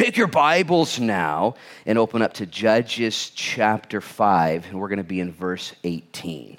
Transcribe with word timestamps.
Take 0.00 0.16
your 0.16 0.28
Bibles 0.28 0.98
now 0.98 1.56
and 1.84 1.98
open 1.98 2.22
up 2.22 2.32
to 2.32 2.46
Judges 2.46 3.28
chapter 3.34 4.00
5, 4.00 4.68
and 4.70 4.80
we're 4.80 4.88
going 4.88 4.96
to 4.96 5.04
be 5.04 5.20
in 5.20 5.30
verse 5.30 5.74
18. 5.84 6.58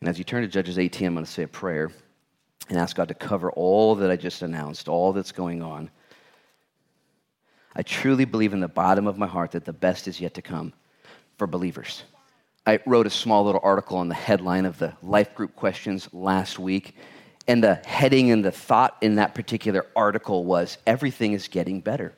And 0.00 0.08
as 0.08 0.18
you 0.18 0.24
turn 0.24 0.42
to 0.42 0.48
Judges 0.48 0.76
18, 0.76 1.06
I'm 1.06 1.14
going 1.14 1.24
to 1.24 1.30
say 1.30 1.44
a 1.44 1.46
prayer 1.46 1.92
and 2.68 2.78
ask 2.78 2.96
God 2.96 3.06
to 3.06 3.14
cover 3.14 3.52
all 3.52 3.94
that 3.94 4.10
I 4.10 4.16
just 4.16 4.42
announced, 4.42 4.88
all 4.88 5.12
that's 5.12 5.30
going 5.30 5.62
on. 5.62 5.88
I 7.76 7.84
truly 7.84 8.24
believe 8.24 8.54
in 8.54 8.58
the 8.58 8.66
bottom 8.66 9.06
of 9.06 9.18
my 9.18 9.28
heart 9.28 9.52
that 9.52 9.64
the 9.64 9.72
best 9.72 10.08
is 10.08 10.20
yet 10.20 10.34
to 10.34 10.42
come 10.42 10.72
for 11.38 11.46
believers. 11.46 12.02
I 12.66 12.80
wrote 12.86 13.06
a 13.06 13.10
small 13.10 13.44
little 13.44 13.60
article 13.62 13.98
on 13.98 14.08
the 14.08 14.16
headline 14.16 14.64
of 14.64 14.80
the 14.80 14.94
life 15.00 15.32
group 15.36 15.54
questions 15.54 16.08
last 16.12 16.58
week, 16.58 16.96
and 17.48 17.62
the 17.62 17.74
heading 17.86 18.30
and 18.30 18.44
the 18.44 18.52
thought 18.52 18.96
in 19.00 19.16
that 19.16 19.34
particular 19.34 19.86
article 19.96 20.44
was 20.44 20.78
everything 20.86 21.32
is 21.32 21.48
getting 21.48 21.80
better. 21.80 22.14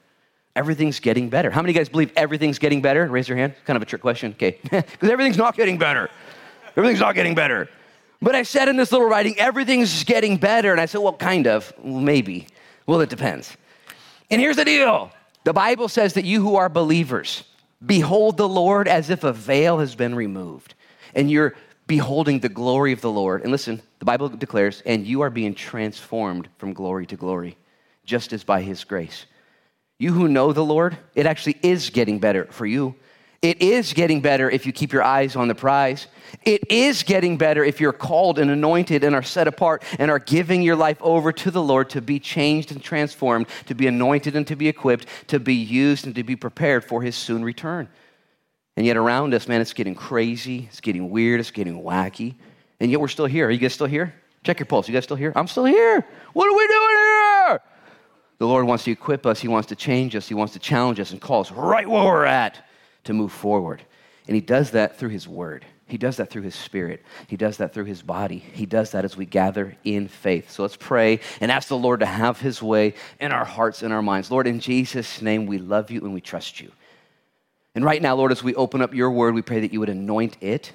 Everything's 0.57 1.01
getting 1.01 1.29
better. 1.31 1.51
How 1.51 1.63
many 1.63 1.73
guys 1.73 1.89
believe 1.89 2.13
everything's 2.17 2.59
getting 2.59 2.81
better? 2.81 3.07
Raise 3.07 3.29
your 3.29 3.37
hand. 3.37 3.55
Kind 3.65 3.77
of 3.77 3.83
a 3.83 3.87
trick 3.87 4.03
question. 4.03 4.33
Okay. 4.33 4.59
Because 4.71 5.11
everything's 5.11 5.39
not 5.39 5.57
getting 5.57 5.79
better. 5.79 6.09
Everything's 6.77 7.01
not 7.01 7.15
getting 7.15 7.35
better. 7.35 7.69
But 8.23 8.35
I 8.35 8.43
said 8.43 8.69
in 8.69 8.77
this 8.77 8.93
little 8.93 9.09
writing, 9.09 9.39
everything's 9.39 10.05
getting 10.05 10.37
better. 10.37 10.71
And 10.73 10.81
I 10.81 10.87
said, 10.87 11.01
well, 11.01 11.13
kind 11.13 11.47
of. 11.47 11.73
Maybe. 11.83 12.47
Well, 12.87 13.01
it 13.01 13.11
depends. 13.11 13.57
And 14.31 14.41
here's 14.41 14.57
the 14.57 14.65
deal 14.65 15.11
the 15.45 15.53
Bible 15.53 15.89
says 15.89 16.15
that 16.15 16.25
you 16.25 16.41
who 16.41 16.57
are 16.57 16.69
believers 16.69 17.45
behold 17.85 18.37
the 18.37 18.49
Lord 18.49 18.89
as 18.89 19.11
if 19.11 19.25
a 19.25 19.33
veil 19.33 19.79
has 19.79 19.95
been 19.95 20.15
removed. 20.15 20.75
And 21.15 21.31
you're 21.31 21.55
beholding 21.87 22.41
the 22.41 22.49
glory 22.49 22.93
of 22.93 23.01
the 23.01 23.11
Lord. 23.11 23.43
And 23.43 23.53
listen, 23.53 23.83
the 23.99 24.05
Bible 24.05 24.29
declares, 24.29 24.83
and 24.87 25.07
you 25.07 25.21
are 25.21 25.31
being 25.31 25.55
transformed 25.55 26.49
from 26.59 26.73
glory 26.73 27.07
to 27.07 27.17
glory, 27.17 27.57
just 28.05 28.33
as 28.33 28.45
by 28.45 28.63
his 28.63 28.85
grace. 28.85 29.27
You 29.99 30.13
who 30.13 30.29
know 30.29 30.53
the 30.53 30.65
Lord, 30.65 30.99
it 31.15 31.27
actually 31.27 31.59
is 31.63 31.91
getting 31.91 32.19
better 32.19 32.47
for 32.47 32.67
you. 32.67 32.97
It 33.43 33.61
is 33.61 33.93
getting 33.93 34.23
better 34.23 34.51
if 34.51 34.65
you 34.65 34.73
keep 34.73 34.91
your 34.91 35.03
eyes 35.03 35.37
on 35.37 35.49
the 35.49 35.55
prize. 35.55 36.07
It 36.47 36.71
is 36.71 37.03
getting 37.03 37.37
better 37.37 37.63
if 37.63 37.79
you're 37.79 37.93
called 37.93 38.39
and 38.39 38.51
anointed 38.51 39.05
and 39.05 39.15
are 39.15 39.23
set 39.23 39.47
apart 39.47 39.83
and 39.99 40.11
are 40.11 40.19
giving 40.19 40.63
your 40.63 40.77
life 40.77 40.97
over 41.03 41.31
to 41.31 41.51
the 41.51 41.63
Lord 41.63 41.91
to 41.91 42.01
be 42.01 42.19
changed 42.19 42.73
and 42.73 42.83
transformed, 42.83 43.47
to 43.67 43.75
be 43.75 43.87
anointed 43.87 44.35
and 44.35 44.47
to 44.47 44.57
be 44.57 44.67
equipped, 44.67 45.07
to 45.29 45.39
be 45.39 45.55
used 45.55 46.07
and 46.07 46.15
to 46.15 46.25
be 46.25 46.37
prepared 46.37 46.85
for 46.85 47.03
his 47.03 47.17
soon 47.17 47.45
return. 47.45 47.87
And 48.77 48.85
yet 48.85 48.97
around 48.97 49.35
us, 49.35 49.47
man, 49.47 49.61
it's 49.61 49.73
getting 49.73 49.95
crazy, 49.95 50.67
it's 50.69 50.81
getting 50.81 51.11
weird, 51.11 51.41
it's 51.41 51.51
getting 51.51 51.83
wacky. 51.83 52.35
And 52.81 52.91
yet 52.91 53.01
we're 53.01 53.09
still 53.09 53.27
here. 53.27 53.47
Are 53.47 53.51
you 53.51 53.59
guys 53.59 53.73
still 53.73 53.87
here? 53.87 54.15
Check 54.43 54.59
your 54.59 54.67
pulse. 54.67 54.89
You 54.89 54.95
guys 54.95 55.05
still 55.05 55.17
here? 55.17 55.33
I'm 55.37 55.47
still 55.47 55.65
here. 55.65 56.05
What 56.33 56.49
are 56.49 56.57
we 56.57 56.67
doing 56.67 56.97
here? 56.97 57.61
The 58.39 58.47
Lord 58.47 58.67
wants 58.67 58.85
to 58.85 58.91
equip 58.91 59.27
us, 59.27 59.41
He 59.41 59.49
wants 59.49 59.69
to 59.69 59.77
change 59.77 60.17
us, 60.17 60.29
He 60.29 60.35
wants 60.35 60.53
to 60.55 60.59
challenge 60.59 60.99
us 60.99 61.13
and 61.13 61.21
call 61.21 61.41
us 61.41 61.53
right 61.53 61.89
where 61.89 62.05
we're 62.05 62.25
at 62.25 62.67
to 63.05 63.13
move 63.13 63.33
forward. 63.33 63.83
And 64.27 64.35
He 64.35 64.41
does 64.41 64.73
that 64.73 64.99
through 64.99 65.11
His 65.11 65.29
Word. 65.29 65.65
He 65.87 65.99
does 65.99 66.17
that 66.17 66.31
through 66.31 66.43
His 66.43 66.55
Spirit. 66.55 67.05
He 67.29 67.37
does 67.37 67.59
that 67.59 67.73
through 67.73 67.85
His 67.85 68.03
body. 68.03 68.39
He 68.39 68.67
does 68.67 68.91
that 68.91 69.05
as 69.05 69.17
we 69.17 69.25
gather 69.25 69.77
in 69.85 70.09
faith. 70.09 70.51
So 70.51 70.63
let's 70.63 70.77
pray 70.77 71.21
and 71.41 71.53
ask 71.53 71.69
the 71.69 71.77
Lord 71.77 72.01
to 72.01 72.07
have 72.07 72.41
His 72.41 72.63
way 72.63 72.95
in 73.21 73.33
our 73.33 73.45
hearts 73.45 73.83
and 73.83 73.93
our 73.93 74.03
minds. 74.03 74.31
Lord, 74.31 74.47
in 74.47 74.61
Jesus' 74.61 75.23
name, 75.23 75.47
we 75.47 75.59
love 75.59 75.91
you 75.91 76.01
and 76.01 76.13
we 76.13 76.21
trust 76.21 76.61
you. 76.61 76.73
And 77.75 77.85
right 77.85 78.01
now, 78.01 78.15
Lord, 78.15 78.33
as 78.33 78.43
we 78.43 78.55
open 78.55 78.83
up 78.83 78.95
your 78.95 79.11
word, 79.11 79.35
we 79.35 79.43
pray 79.43 79.61
that 79.61 79.73
you 79.73 79.81
would 79.81 79.89
anoint 79.89 80.37
it, 80.41 80.73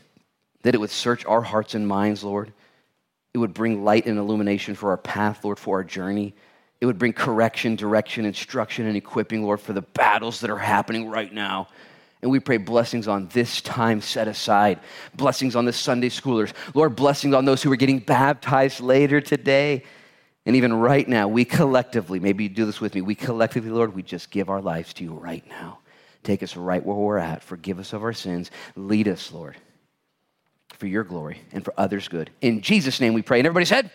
that 0.63 0.75
it 0.75 0.79
would 0.79 0.89
search 0.89 1.25
our 1.25 1.41
hearts 1.41 1.73
and 1.75 1.87
minds, 1.87 2.23
Lord. 2.23 2.51
It 3.33 3.37
would 3.37 3.53
bring 3.53 3.83
light 3.83 4.05
and 4.05 4.17
illumination 4.17 4.75
for 4.75 4.89
our 4.89 4.97
path, 4.97 5.45
Lord, 5.45 5.59
for 5.59 5.77
our 5.77 5.83
journey. 5.83 6.33
It 6.81 6.85
would 6.85 6.97
bring 6.97 7.13
correction, 7.13 7.75
direction, 7.75 8.25
instruction, 8.25 8.85
and 8.85 8.97
equipping, 8.97 9.43
Lord, 9.43 9.61
for 9.61 9.73
the 9.73 9.81
battles 9.81 10.41
that 10.41 10.49
are 10.49 10.57
happening 10.57 11.09
right 11.09 11.31
now. 11.31 11.67
And 12.21 12.31
we 12.31 12.39
pray 12.39 12.57
blessings 12.57 13.07
on 13.07 13.27
this 13.29 13.61
time 13.61 14.01
set 14.01 14.27
aside, 14.27 14.79
blessings 15.15 15.55
on 15.55 15.65
the 15.65 15.71
Sunday 15.71 16.09
schoolers, 16.09 16.51
Lord, 16.73 16.95
blessings 16.95 17.33
on 17.33 17.45
those 17.45 17.63
who 17.63 17.71
are 17.71 17.77
getting 17.77 17.99
baptized 17.99 18.81
later 18.81 19.21
today. 19.21 19.83
And 20.45 20.55
even 20.55 20.73
right 20.73 21.07
now, 21.07 21.27
we 21.27 21.45
collectively, 21.45 22.19
maybe 22.19 22.43
you 22.43 22.49
do 22.49 22.65
this 22.65 22.81
with 22.81 22.95
me, 22.95 23.01
we 23.01 23.15
collectively, 23.15 23.69
Lord, 23.69 23.95
we 23.95 24.03
just 24.03 24.31
give 24.31 24.49
our 24.49 24.61
lives 24.61 24.93
to 24.95 25.03
you 25.03 25.13
right 25.13 25.47
now. 25.47 25.78
Take 26.23 26.43
us 26.43 26.55
right 26.55 26.85
where 26.85 26.95
we're 26.95 27.17
at. 27.17 27.43
Forgive 27.43 27.79
us 27.79 27.93
of 27.93 28.03
our 28.03 28.13
sins. 28.13 28.51
Lead 28.75 29.07
us, 29.07 29.31
Lord, 29.31 29.55
for 30.73 30.87
your 30.87 31.03
glory 31.03 31.41
and 31.51 31.63
for 31.63 31.73
others' 31.77 32.07
good. 32.07 32.29
In 32.41 32.61
Jesus' 32.61 32.99
name 32.99 33.13
we 33.13 33.21
pray. 33.21 33.39
And 33.39 33.47
everybody 33.47 33.65
said, 33.65 33.91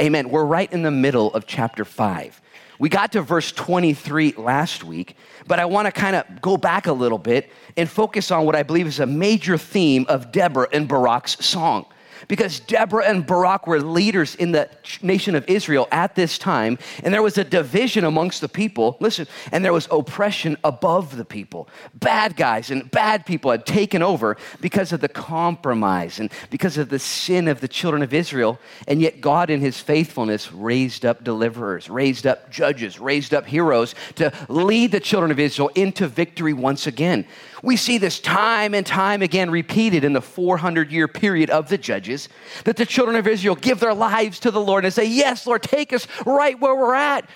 Amen. 0.00 0.30
We're 0.30 0.44
right 0.44 0.72
in 0.72 0.82
the 0.82 0.90
middle 0.90 1.32
of 1.34 1.46
chapter 1.46 1.84
5. 1.84 2.40
We 2.78 2.88
got 2.88 3.12
to 3.12 3.22
verse 3.22 3.52
23 3.52 4.34
last 4.38 4.82
week, 4.82 5.16
but 5.46 5.60
I 5.60 5.66
want 5.66 5.86
to 5.86 5.92
kind 5.92 6.16
of 6.16 6.40
go 6.40 6.56
back 6.56 6.86
a 6.86 6.92
little 6.92 7.18
bit 7.18 7.52
and 7.76 7.88
focus 7.88 8.30
on 8.30 8.44
what 8.46 8.56
I 8.56 8.62
believe 8.62 8.86
is 8.86 8.98
a 8.98 9.06
major 9.06 9.58
theme 9.58 10.06
of 10.08 10.32
Deborah 10.32 10.68
and 10.72 10.88
Barak's 10.88 11.44
song 11.44 11.86
because 12.28 12.60
Deborah 12.60 13.04
and 13.04 13.26
Barak 13.26 13.66
were 13.66 13.80
leaders 13.80 14.34
in 14.34 14.52
the 14.52 14.68
nation 15.02 15.34
of 15.34 15.44
Israel 15.48 15.88
at 15.90 16.14
this 16.14 16.38
time, 16.38 16.78
and 17.02 17.12
there 17.12 17.22
was 17.22 17.38
a 17.38 17.44
division 17.44 18.04
amongst 18.04 18.40
the 18.40 18.48
people. 18.48 18.96
Listen, 19.00 19.26
and 19.50 19.64
there 19.64 19.72
was 19.72 19.88
oppression 19.90 20.56
above 20.64 21.16
the 21.16 21.24
people. 21.24 21.68
Bad 21.94 22.36
guys 22.36 22.70
and 22.70 22.90
bad 22.90 23.26
people 23.26 23.50
had 23.50 23.66
taken 23.66 24.02
over 24.02 24.36
because 24.60 24.92
of 24.92 25.00
the 25.00 25.08
compromise 25.08 26.20
and 26.20 26.30
because 26.50 26.78
of 26.78 26.88
the 26.88 26.98
sin 26.98 27.48
of 27.48 27.60
the 27.60 27.68
children 27.68 28.02
of 28.02 28.14
Israel. 28.14 28.58
And 28.86 29.00
yet, 29.00 29.20
God, 29.20 29.50
in 29.50 29.60
his 29.60 29.80
faithfulness, 29.80 30.52
raised 30.52 31.04
up 31.04 31.24
deliverers, 31.24 31.88
raised 31.88 32.26
up 32.26 32.50
judges, 32.50 32.98
raised 32.98 33.34
up 33.34 33.46
heroes 33.46 33.94
to 34.16 34.32
lead 34.48 34.92
the 34.92 35.00
children 35.00 35.30
of 35.30 35.38
Israel 35.38 35.70
into 35.74 36.06
victory 36.06 36.52
once 36.52 36.86
again. 36.86 37.26
We 37.62 37.76
see 37.76 37.98
this 37.98 38.18
time 38.18 38.74
and 38.74 38.84
time 38.84 39.22
again 39.22 39.48
repeated 39.48 40.02
in 40.02 40.12
the 40.12 40.20
400 40.20 40.90
year 40.90 41.06
period 41.06 41.48
of 41.48 41.68
the 41.68 41.78
judges 41.78 42.11
that 42.64 42.76
the 42.76 42.86
children 42.86 43.16
of 43.16 43.26
Israel 43.26 43.54
give 43.54 43.80
their 43.80 43.94
lives 43.94 44.40
to 44.40 44.50
the 44.50 44.60
Lord 44.60 44.84
and 44.84 44.92
say, 44.92 45.04
Yes, 45.04 45.46
Lord, 45.46 45.62
take 45.62 45.92
us 45.92 46.06
right 46.26 46.58
where 46.60 46.74
we're 46.74 46.94
at. 46.94 47.28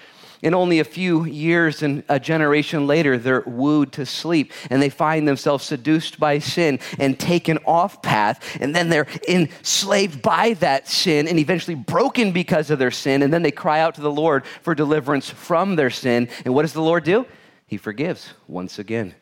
And 0.43 0.55
only 0.55 0.81
a 0.81 0.85
few 0.85 1.25
years 1.25 1.83
and 1.83 2.05
a 2.09 2.21
generation 2.21 2.87
later, 2.87 3.17
they're 3.17 3.43
wooed 3.47 3.93
to 3.93 4.05
sleep 4.05 4.53
and 4.71 4.83
they 4.83 4.91
find 4.91 5.27
themselves 5.27 5.65
seduced 5.65 6.21
by 6.21 6.39
sin 6.39 6.79
and 6.99 7.19
taken 7.19 7.59
off 7.65 8.03
path. 8.03 8.57
And 8.61 8.75
then 8.75 8.89
they're 8.89 9.09
enslaved 9.27 10.21
by 10.23 10.53
that 10.55 10.89
sin 10.89 11.27
and 11.27 11.39
eventually 11.39 11.75
broken 11.75 12.33
because 12.33 12.71
of 12.71 12.79
their 12.79 12.91
sin. 12.91 13.23
And 13.23 13.33
then 13.33 13.43
they 13.43 13.51
cry 13.51 13.81
out 13.81 13.95
to 13.95 14.03
the 14.03 14.13
Lord 14.13 14.45
for 14.63 14.75
deliverance 14.75 15.31
from 15.31 15.77
their 15.77 15.91
sin. 15.91 16.29
And 16.45 16.55
what 16.55 16.63
does 16.63 16.75
the 16.75 16.83
Lord 16.83 17.05
do? 17.05 17.27
He 17.67 17.79
forgives 17.79 18.33
once 18.47 18.79
again. 18.79 19.15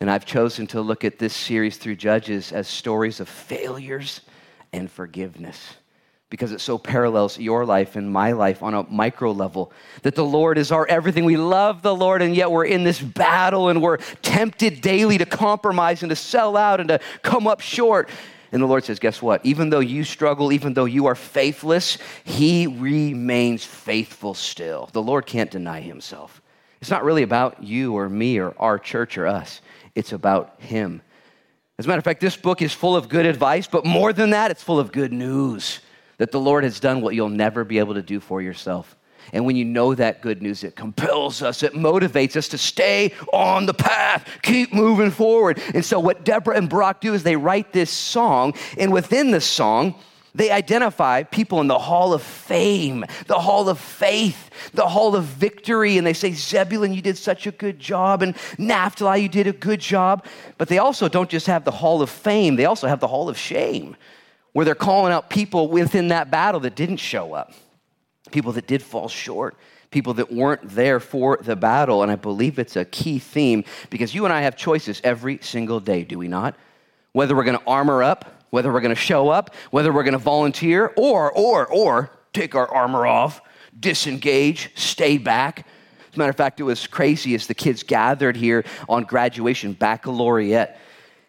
And 0.00 0.10
I've 0.10 0.24
chosen 0.24 0.66
to 0.68 0.80
look 0.80 1.04
at 1.04 1.18
this 1.18 1.36
series 1.36 1.76
through 1.76 1.96
Judges 1.96 2.52
as 2.52 2.66
stories 2.66 3.20
of 3.20 3.28
failures 3.28 4.22
and 4.72 4.90
forgiveness 4.90 5.74
because 6.30 6.52
it 6.52 6.60
so 6.60 6.78
parallels 6.78 7.38
your 7.38 7.66
life 7.66 7.96
and 7.96 8.10
my 8.10 8.32
life 8.32 8.62
on 8.62 8.72
a 8.72 8.84
micro 8.84 9.32
level. 9.32 9.72
That 10.02 10.14
the 10.14 10.24
Lord 10.24 10.58
is 10.58 10.70
our 10.70 10.86
everything. 10.86 11.24
We 11.24 11.36
love 11.36 11.82
the 11.82 11.94
Lord, 11.94 12.22
and 12.22 12.36
yet 12.36 12.50
we're 12.50 12.66
in 12.66 12.84
this 12.84 13.00
battle 13.00 13.68
and 13.68 13.82
we're 13.82 13.96
tempted 14.22 14.80
daily 14.80 15.18
to 15.18 15.26
compromise 15.26 16.02
and 16.02 16.10
to 16.10 16.16
sell 16.16 16.56
out 16.56 16.78
and 16.78 16.88
to 16.88 17.00
come 17.22 17.48
up 17.48 17.60
short. 17.60 18.08
And 18.52 18.62
the 18.62 18.66
Lord 18.66 18.84
says, 18.84 19.00
Guess 19.00 19.20
what? 19.20 19.44
Even 19.44 19.70
though 19.70 19.80
you 19.80 20.04
struggle, 20.04 20.52
even 20.52 20.72
though 20.72 20.84
you 20.84 21.06
are 21.06 21.16
faithless, 21.16 21.98
He 22.22 22.68
remains 22.68 23.64
faithful 23.64 24.34
still. 24.34 24.88
The 24.92 25.02
Lord 25.02 25.26
can't 25.26 25.50
deny 25.50 25.80
Himself. 25.80 26.40
It's 26.80 26.90
not 26.90 27.04
really 27.04 27.24
about 27.24 27.62
you 27.62 27.94
or 27.94 28.08
me 28.08 28.38
or 28.38 28.54
our 28.58 28.78
church 28.78 29.18
or 29.18 29.26
us 29.26 29.60
it's 29.94 30.12
about 30.12 30.60
Him. 30.60 31.02
As 31.80 31.86
a 31.86 31.88
matter 31.88 31.98
of 32.00 32.04
fact, 32.04 32.20
this 32.20 32.36
book 32.36 32.60
is 32.60 32.74
full 32.74 32.94
of 32.94 33.08
good 33.08 33.24
advice, 33.24 33.66
but 33.66 33.86
more 33.86 34.12
than 34.12 34.28
that, 34.30 34.50
it's 34.50 34.62
full 34.62 34.78
of 34.78 34.92
good 34.92 35.14
news 35.14 35.80
that 36.18 36.30
the 36.30 36.38
Lord 36.38 36.62
has 36.62 36.78
done 36.78 37.00
what 37.00 37.14
you'll 37.14 37.30
never 37.30 37.64
be 37.64 37.78
able 37.78 37.94
to 37.94 38.02
do 38.02 38.20
for 38.20 38.42
yourself. 38.42 38.94
And 39.32 39.46
when 39.46 39.56
you 39.56 39.64
know 39.64 39.94
that 39.94 40.20
good 40.20 40.42
news, 40.42 40.62
it 40.62 40.76
compels 40.76 41.40
us, 41.40 41.62
it 41.62 41.72
motivates 41.72 42.36
us 42.36 42.48
to 42.48 42.58
stay 42.58 43.14
on 43.32 43.64
the 43.64 43.72
path, 43.72 44.28
keep 44.42 44.74
moving 44.74 45.10
forward. 45.10 45.58
And 45.72 45.82
so, 45.82 45.98
what 45.98 46.22
Deborah 46.22 46.58
and 46.58 46.68
Barak 46.68 47.00
do 47.00 47.14
is 47.14 47.22
they 47.22 47.36
write 47.36 47.72
this 47.72 47.88
song, 47.90 48.52
and 48.76 48.92
within 48.92 49.30
the 49.30 49.40
song, 49.40 49.94
they 50.34 50.50
identify 50.50 51.22
people 51.24 51.60
in 51.60 51.66
the 51.66 51.78
hall 51.78 52.12
of 52.12 52.22
fame, 52.22 53.04
the 53.26 53.38
hall 53.38 53.68
of 53.68 53.78
faith, 53.78 54.50
the 54.72 54.86
hall 54.86 55.16
of 55.16 55.24
victory, 55.24 55.98
and 55.98 56.06
they 56.06 56.12
say, 56.12 56.32
Zebulun, 56.32 56.92
you 56.92 57.02
did 57.02 57.18
such 57.18 57.46
a 57.46 57.50
good 57.50 57.78
job, 57.78 58.22
and 58.22 58.36
Naphtali, 58.58 59.22
you 59.22 59.28
did 59.28 59.46
a 59.46 59.52
good 59.52 59.80
job. 59.80 60.24
But 60.58 60.68
they 60.68 60.78
also 60.78 61.08
don't 61.08 61.28
just 61.28 61.46
have 61.46 61.64
the 61.64 61.70
hall 61.70 62.00
of 62.02 62.10
fame, 62.10 62.56
they 62.56 62.66
also 62.66 62.86
have 62.86 63.00
the 63.00 63.08
hall 63.08 63.28
of 63.28 63.36
shame, 63.36 63.96
where 64.52 64.64
they're 64.64 64.74
calling 64.74 65.12
out 65.12 65.30
people 65.30 65.68
within 65.68 66.08
that 66.08 66.30
battle 66.30 66.60
that 66.60 66.76
didn't 66.76 66.98
show 66.98 67.32
up, 67.34 67.52
people 68.30 68.52
that 68.52 68.66
did 68.66 68.82
fall 68.82 69.08
short. 69.08 69.56
People 69.90 70.14
that 70.14 70.30
weren't 70.30 70.68
there 70.68 71.00
for 71.00 71.40
the 71.42 71.56
battle. 71.56 72.04
And 72.04 72.12
I 72.12 72.14
believe 72.14 72.60
it's 72.60 72.76
a 72.76 72.84
key 72.84 73.18
theme 73.18 73.64
because 73.90 74.14
you 74.14 74.24
and 74.24 74.32
I 74.32 74.42
have 74.42 74.54
choices 74.54 75.00
every 75.02 75.40
single 75.42 75.80
day, 75.80 76.04
do 76.04 76.16
we 76.16 76.28
not? 76.28 76.54
Whether 77.10 77.34
we're 77.34 77.42
gonna 77.42 77.60
armor 77.66 78.00
up 78.04 78.39
whether 78.50 78.72
we're 78.72 78.80
going 78.80 78.94
to 78.94 79.00
show 79.00 79.28
up, 79.28 79.54
whether 79.70 79.92
we're 79.92 80.02
going 80.02 80.12
to 80.12 80.18
volunteer, 80.18 80.92
or, 80.96 81.32
or, 81.32 81.66
or 81.66 82.10
take 82.32 82.54
our 82.54 82.72
armor 82.72 83.06
off, 83.06 83.40
disengage, 83.78 84.70
stay 84.76 85.18
back. 85.18 85.66
As 86.10 86.16
a 86.16 86.18
matter 86.18 86.30
of 86.30 86.36
fact, 86.36 86.60
it 86.60 86.64
was 86.64 86.86
crazy 86.86 87.34
as 87.34 87.46
the 87.46 87.54
kids 87.54 87.82
gathered 87.82 88.36
here 88.36 88.64
on 88.88 89.04
graduation, 89.04 89.72
baccalaureate. 89.72 90.76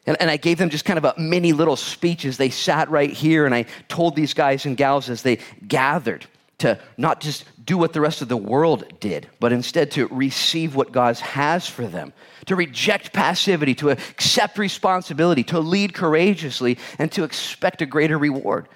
And, 0.07 0.17
and, 0.19 0.31
I 0.31 0.37
gave 0.37 0.57
them 0.57 0.71
just 0.71 0.83
kind 0.83 0.97
of 0.97 1.05
a 1.05 1.13
mini 1.19 1.53
little 1.53 1.75
speech 1.75 2.25
as 2.25 2.37
they 2.37 2.49
sat 2.49 2.89
right 2.89 3.11
here, 3.11 3.45
and 3.45 3.53
I 3.53 3.65
told 3.87 4.15
these 4.15 4.33
guys 4.33 4.65
and 4.65 4.75
gals 4.75 5.09
as 5.11 5.21
they 5.21 5.37
gathered 5.67 6.25
to 6.61 6.79
not 6.97 7.21
just 7.21 7.45
do 7.65 7.77
what 7.77 7.93
the 7.93 8.01
rest 8.01 8.21
of 8.21 8.27
the 8.27 8.37
world 8.37 8.83
did, 8.99 9.27
but 9.39 9.51
instead 9.51 9.91
to 9.91 10.07
receive 10.07 10.75
what 10.75 10.91
God 10.91 11.17
has 11.17 11.67
for 11.67 11.85
them, 11.85 12.13
to 12.45 12.55
reject 12.55 13.13
passivity, 13.13 13.75
to 13.75 13.89
accept 13.89 14.57
responsibility, 14.57 15.43
to 15.45 15.59
lead 15.59 15.93
courageously, 15.93 16.77
and 16.97 17.11
to 17.11 17.23
expect 17.23 17.81
a 17.81 17.85
greater 17.85 18.17
reward. 18.17 18.67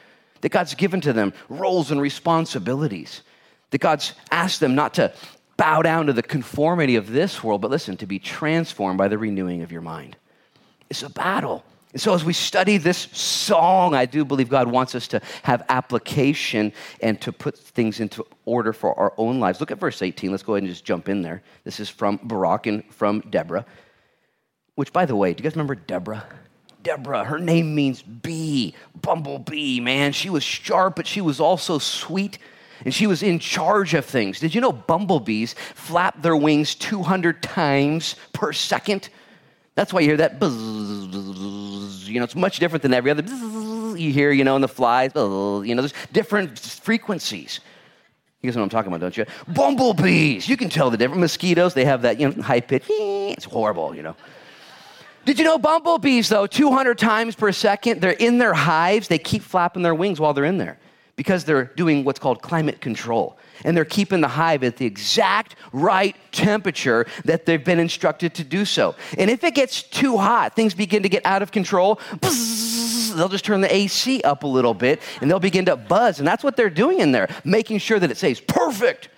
That 0.41 0.49
God's 0.49 0.75
given 0.75 1.01
to 1.01 1.13
them 1.13 1.33
roles 1.49 1.91
and 1.91 2.01
responsibilities. 2.01 3.21
That 3.71 3.79
God's 3.79 4.13
asked 4.31 4.59
them 4.59 4.75
not 4.75 4.93
to 4.95 5.13
bow 5.57 5.81
down 5.81 6.07
to 6.07 6.13
the 6.13 6.21
conformity 6.21 6.95
of 6.95 7.11
this 7.11 7.43
world, 7.43 7.61
but 7.61 7.71
listen, 7.71 7.97
to 7.97 8.05
be 8.05 8.19
transformed 8.19 8.97
by 8.97 9.07
the 9.07 9.17
renewing 9.17 9.61
of 9.63 9.71
your 9.71 9.81
mind. 9.81 10.17
It's 10.89 11.03
a 11.03 11.09
battle. 11.09 11.63
And 11.95 12.01
so, 12.01 12.13
as 12.13 12.25
we 12.25 12.33
study 12.33 12.75
this 12.75 12.97
song, 13.13 13.95
I 13.95 14.05
do 14.05 14.25
believe 14.25 14.49
God 14.49 14.67
wants 14.67 14.95
us 14.95 15.07
to 15.07 15.21
have 15.43 15.63
application 15.69 16.73
and 16.99 17.21
to 17.21 17.31
put 17.31 17.57
things 17.57 18.01
into 18.01 18.25
order 18.43 18.73
for 18.73 18.99
our 18.99 19.13
own 19.15 19.39
lives. 19.39 19.61
Look 19.61 19.71
at 19.71 19.79
verse 19.79 20.01
18. 20.01 20.29
Let's 20.29 20.43
go 20.43 20.55
ahead 20.55 20.63
and 20.63 20.69
just 20.69 20.83
jump 20.83 21.07
in 21.07 21.21
there. 21.21 21.41
This 21.63 21.79
is 21.79 21.89
from 21.89 22.19
Barak 22.21 22.67
and 22.67 22.83
from 22.93 23.21
Deborah, 23.21 23.65
which, 24.75 24.91
by 24.91 25.05
the 25.05 25.15
way, 25.15 25.33
do 25.33 25.41
you 25.41 25.49
guys 25.49 25.55
remember 25.55 25.75
Deborah? 25.75 26.25
Deborah, 26.83 27.23
her 27.23 27.39
name 27.39 27.73
means 27.73 28.01
bee, 28.01 28.75
bumblebee, 29.01 29.79
man. 29.79 30.11
She 30.11 30.29
was 30.29 30.43
sharp, 30.43 30.97
but 30.97 31.07
she 31.07 31.21
was 31.21 31.39
also 31.39 31.77
sweet 31.77 32.39
and 32.83 32.93
she 32.93 33.07
was 33.07 33.23
in 33.23 33.39
charge 33.39 33.93
of 33.93 34.03
things. 34.03 34.41
Did 34.41 34.53
you 34.53 34.59
know 34.59 34.73
bumblebees 34.73 35.55
flap 35.73 36.21
their 36.21 36.35
wings 36.35 36.75
200 36.75 37.41
times 37.41 38.17
per 38.33 38.51
second? 38.51 39.07
That's 39.75 39.91
why 39.91 39.99
you 39.99 40.07
hear 40.07 40.17
that 40.17 40.39
buzz, 40.39 40.53
you 42.07 42.19
know, 42.19 42.23
it's 42.23 42.35
much 42.35 42.59
different 42.59 42.81
than 42.81 42.93
every 42.93 43.11
other 43.11 43.23
you 43.97 44.11
hear, 44.11 44.31
you 44.31 44.43
know, 44.43 44.55
in 44.55 44.61
the 44.61 44.67
flies, 44.67 45.11
you 45.15 45.21
know, 45.75 45.81
there's 45.81 45.93
different 46.11 46.59
frequencies. 46.59 47.59
You 48.41 48.49
guys 48.49 48.55
know 48.55 48.61
what 48.61 48.65
I'm 48.65 48.69
talking 48.69 48.91
about, 48.91 49.01
don't 49.01 49.17
you? 49.17 49.25
Bumblebees, 49.47 50.47
you 50.47 50.57
can 50.57 50.69
tell 50.69 50.89
the 50.89 50.97
different 50.97 51.21
mosquitoes, 51.21 51.73
they 51.73 51.85
have 51.85 52.03
that, 52.03 52.19
you 52.19 52.29
know, 52.29 52.41
high 52.43 52.59
pitch, 52.59 52.83
it's 52.89 53.45
horrible, 53.45 53.95
you 53.95 54.03
know. 54.03 54.15
Did 55.25 55.39
you 55.39 55.45
know 55.45 55.57
bumblebees, 55.57 56.29
though, 56.29 56.45
200 56.45 56.97
times 56.99 57.33
per 57.35 57.51
second, 57.51 58.01
they're 58.01 58.11
in 58.11 58.37
their 58.37 58.53
hives, 58.53 59.07
they 59.07 59.17
keep 59.17 59.41
flapping 59.41 59.81
their 59.81 59.95
wings 59.95 60.19
while 60.19 60.33
they're 60.33 60.45
in 60.45 60.59
there 60.59 60.77
because 61.15 61.45
they're 61.45 61.65
doing 61.75 62.03
what's 62.03 62.19
called 62.19 62.41
climate 62.43 62.81
control. 62.81 63.37
And 63.63 63.75
they're 63.75 63.85
keeping 63.85 64.21
the 64.21 64.27
hive 64.27 64.63
at 64.63 64.77
the 64.77 64.85
exact 64.85 65.55
right 65.71 66.15
temperature 66.31 67.05
that 67.25 67.45
they've 67.45 67.63
been 67.63 67.79
instructed 67.79 68.33
to 68.35 68.43
do 68.43 68.65
so. 68.65 68.95
And 69.17 69.29
if 69.29 69.43
it 69.43 69.55
gets 69.55 69.83
too 69.83 70.17
hot, 70.17 70.55
things 70.55 70.73
begin 70.73 71.03
to 71.03 71.09
get 71.09 71.25
out 71.25 71.41
of 71.41 71.51
control. 71.51 71.99
they'll 72.21 73.29
just 73.29 73.45
turn 73.45 73.61
the 73.61 73.73
AC 73.73 74.21
up 74.21 74.43
a 74.43 74.47
little 74.47 74.73
bit 74.73 75.01
and 75.21 75.29
they'll 75.29 75.39
begin 75.39 75.65
to 75.65 75.75
buzz. 75.75 76.19
And 76.19 76.27
that's 76.27 76.43
what 76.43 76.57
they're 76.57 76.69
doing 76.69 76.99
in 76.99 77.11
there, 77.11 77.29
making 77.43 77.79
sure 77.79 77.99
that 77.99 78.11
it 78.11 78.17
stays 78.17 78.39
perfect. 78.39 79.09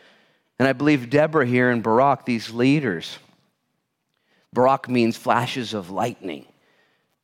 And 0.60 0.68
I 0.68 0.74
believe 0.74 1.10
Deborah 1.10 1.46
here 1.46 1.70
and 1.70 1.84
Barak, 1.84 2.26
these 2.26 2.50
leaders, 2.52 3.18
Barak 4.54 4.90
means 4.90 5.18
flashes 5.18 5.74
of 5.74 5.92
lightning. 5.92 6.46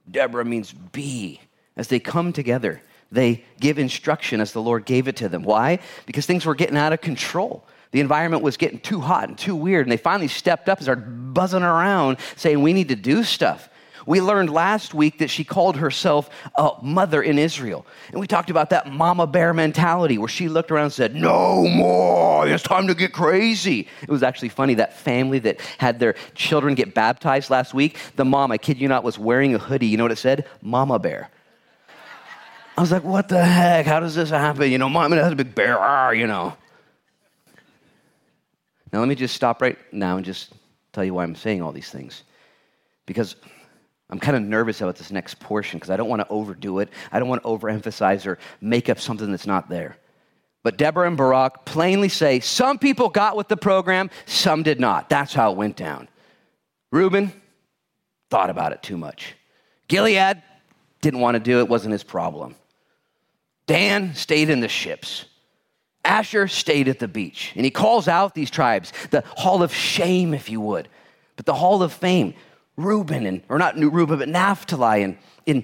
Deborah 0.09 0.45
means 0.45 0.71
bee. 0.71 1.39
As 1.75 1.87
they 1.87 1.99
come 1.99 2.33
together, 2.33 2.83
they 3.13 3.43
give 3.59 3.77
instruction 3.77 4.41
as 4.41 4.51
the 4.51 4.61
Lord 4.61 4.85
gave 4.85 5.07
it 5.07 5.15
to 5.17 5.29
them. 5.29 5.43
Why? 5.43 5.79
Because 6.05 6.25
things 6.25 6.45
were 6.45 6.55
getting 6.55 6.77
out 6.77 6.93
of 6.93 7.01
control. 7.01 7.65
The 7.91 7.99
environment 7.99 8.41
was 8.41 8.57
getting 8.57 8.79
too 8.79 8.99
hot 8.99 9.29
and 9.29 9.37
too 9.37 9.55
weird, 9.55 9.85
and 9.85 9.91
they 9.91 9.97
finally 9.97 10.27
stepped 10.27 10.67
up 10.67 10.79
and 10.79 10.85
started 10.85 11.33
buzzing 11.33 11.61
around 11.61 12.17
saying, 12.35 12.61
We 12.61 12.73
need 12.73 12.89
to 12.89 12.95
do 12.95 13.23
stuff. 13.23 13.69
We 14.05 14.19
learned 14.19 14.49
last 14.49 14.93
week 14.93 15.19
that 15.19 15.29
she 15.29 15.43
called 15.43 15.77
herself 15.77 16.29
a 16.57 16.71
mother 16.81 17.21
in 17.21 17.39
Israel. 17.39 17.85
And 18.11 18.19
we 18.19 18.27
talked 18.27 18.49
about 18.49 18.71
that 18.71 18.91
mama 18.91 19.27
bear 19.27 19.53
mentality 19.53 20.17
where 20.17 20.27
she 20.27 20.49
looked 20.49 20.71
around 20.71 20.85
and 20.85 20.93
said, 20.93 21.15
No 21.15 21.67
more, 21.67 22.47
it's 22.47 22.63
time 22.63 22.87
to 22.87 22.95
get 22.95 23.13
crazy. 23.13 23.87
It 24.01 24.09
was 24.09 24.23
actually 24.23 24.49
funny. 24.49 24.73
That 24.73 24.97
family 24.97 25.39
that 25.39 25.61
had 25.77 25.99
their 25.99 26.15
children 26.35 26.75
get 26.75 26.93
baptized 26.93 27.49
last 27.49 27.73
week, 27.73 27.97
the 28.15 28.25
mom, 28.25 28.51
I 28.51 28.57
kid 28.57 28.81
you 28.81 28.87
not, 28.87 29.03
was 29.03 29.17
wearing 29.17 29.53
a 29.53 29.59
hoodie. 29.59 29.87
You 29.87 29.97
know 29.97 30.03
what 30.03 30.11
it 30.11 30.17
said? 30.17 30.47
Mama 30.61 30.99
bear. 30.99 31.29
I 32.75 32.81
was 32.81 32.91
like, 32.91 33.03
what 33.03 33.29
the 33.29 33.43
heck? 33.43 33.85
How 33.85 33.99
does 33.99 34.15
this 34.15 34.29
happen? 34.29 34.71
You 34.71 34.77
know, 34.77 34.89
mom, 34.89 35.13
it 35.13 35.17
has 35.17 35.31
a 35.31 35.35
big 35.35 35.53
bear, 35.53 35.79
ah, 35.79 36.09
you 36.09 36.25
know. 36.25 36.55
Now, 38.91 38.99
let 38.99 39.07
me 39.07 39.15
just 39.15 39.35
stop 39.35 39.61
right 39.61 39.77
now 39.91 40.17
and 40.17 40.25
just 40.25 40.51
tell 40.91 41.03
you 41.03 41.13
why 41.13 41.23
I'm 41.23 41.35
saying 41.35 41.61
all 41.61 41.71
these 41.71 41.89
things. 41.89 42.23
Because 43.05 43.35
I'm 44.09 44.19
kind 44.19 44.37
of 44.37 44.43
nervous 44.43 44.81
about 44.81 44.95
this 44.95 45.11
next 45.11 45.39
portion 45.39 45.79
because 45.79 45.89
I 45.89 45.97
don't 45.97 46.09
want 46.09 46.21
to 46.21 46.27
overdo 46.29 46.79
it. 46.79 46.89
I 47.11 47.19
don't 47.19 47.27
want 47.27 47.43
to 47.43 47.49
overemphasize 47.49 48.25
or 48.25 48.37
make 48.61 48.89
up 48.89 48.99
something 48.99 49.29
that's 49.31 49.47
not 49.47 49.69
there. 49.69 49.97
But 50.63 50.77
Deborah 50.77 51.07
and 51.07 51.17
Barak 51.17 51.65
plainly 51.65 52.09
say 52.09 52.39
some 52.39 52.79
people 52.79 53.09
got 53.09 53.35
with 53.35 53.49
the 53.49 53.57
program, 53.57 54.09
some 54.25 54.63
did 54.63 54.79
not. 54.79 55.09
That's 55.09 55.33
how 55.33 55.51
it 55.51 55.57
went 55.57 55.75
down. 55.75 56.07
Reuben 56.91 57.33
thought 58.29 58.49
about 58.49 58.71
it 58.71 58.81
too 58.81 58.97
much. 58.97 59.35
Gilead 59.87 60.41
didn't 61.01 61.19
want 61.19 61.35
to 61.35 61.39
do 61.39 61.59
it, 61.59 61.67
wasn't 61.67 61.91
his 61.91 62.03
problem. 62.03 62.55
Dan 63.65 64.13
stayed 64.15 64.49
in 64.49 64.59
the 64.59 64.67
ships. 64.67 65.25
Asher 66.05 66.47
stayed 66.47 66.87
at 66.87 66.99
the 66.99 67.07
beach. 67.07 67.53
And 67.55 67.63
he 67.63 67.71
calls 67.71 68.07
out 68.07 68.35
these 68.35 68.51
tribes, 68.51 68.91
the 69.09 69.23
hall 69.37 69.63
of 69.63 69.73
shame, 69.73 70.33
if 70.33 70.49
you 70.49 70.59
would, 70.61 70.89
but 71.35 71.45
the 71.45 71.53
hall 71.53 71.81
of 71.81 71.93
fame. 71.93 72.33
Reuben, 72.75 73.25
and, 73.27 73.43
or 73.49 73.59
not 73.59 73.77
Reuben, 73.77 74.17
but 74.17 74.27
Naphtali, 74.27 75.03
and 75.03 75.17
in, 75.45 75.63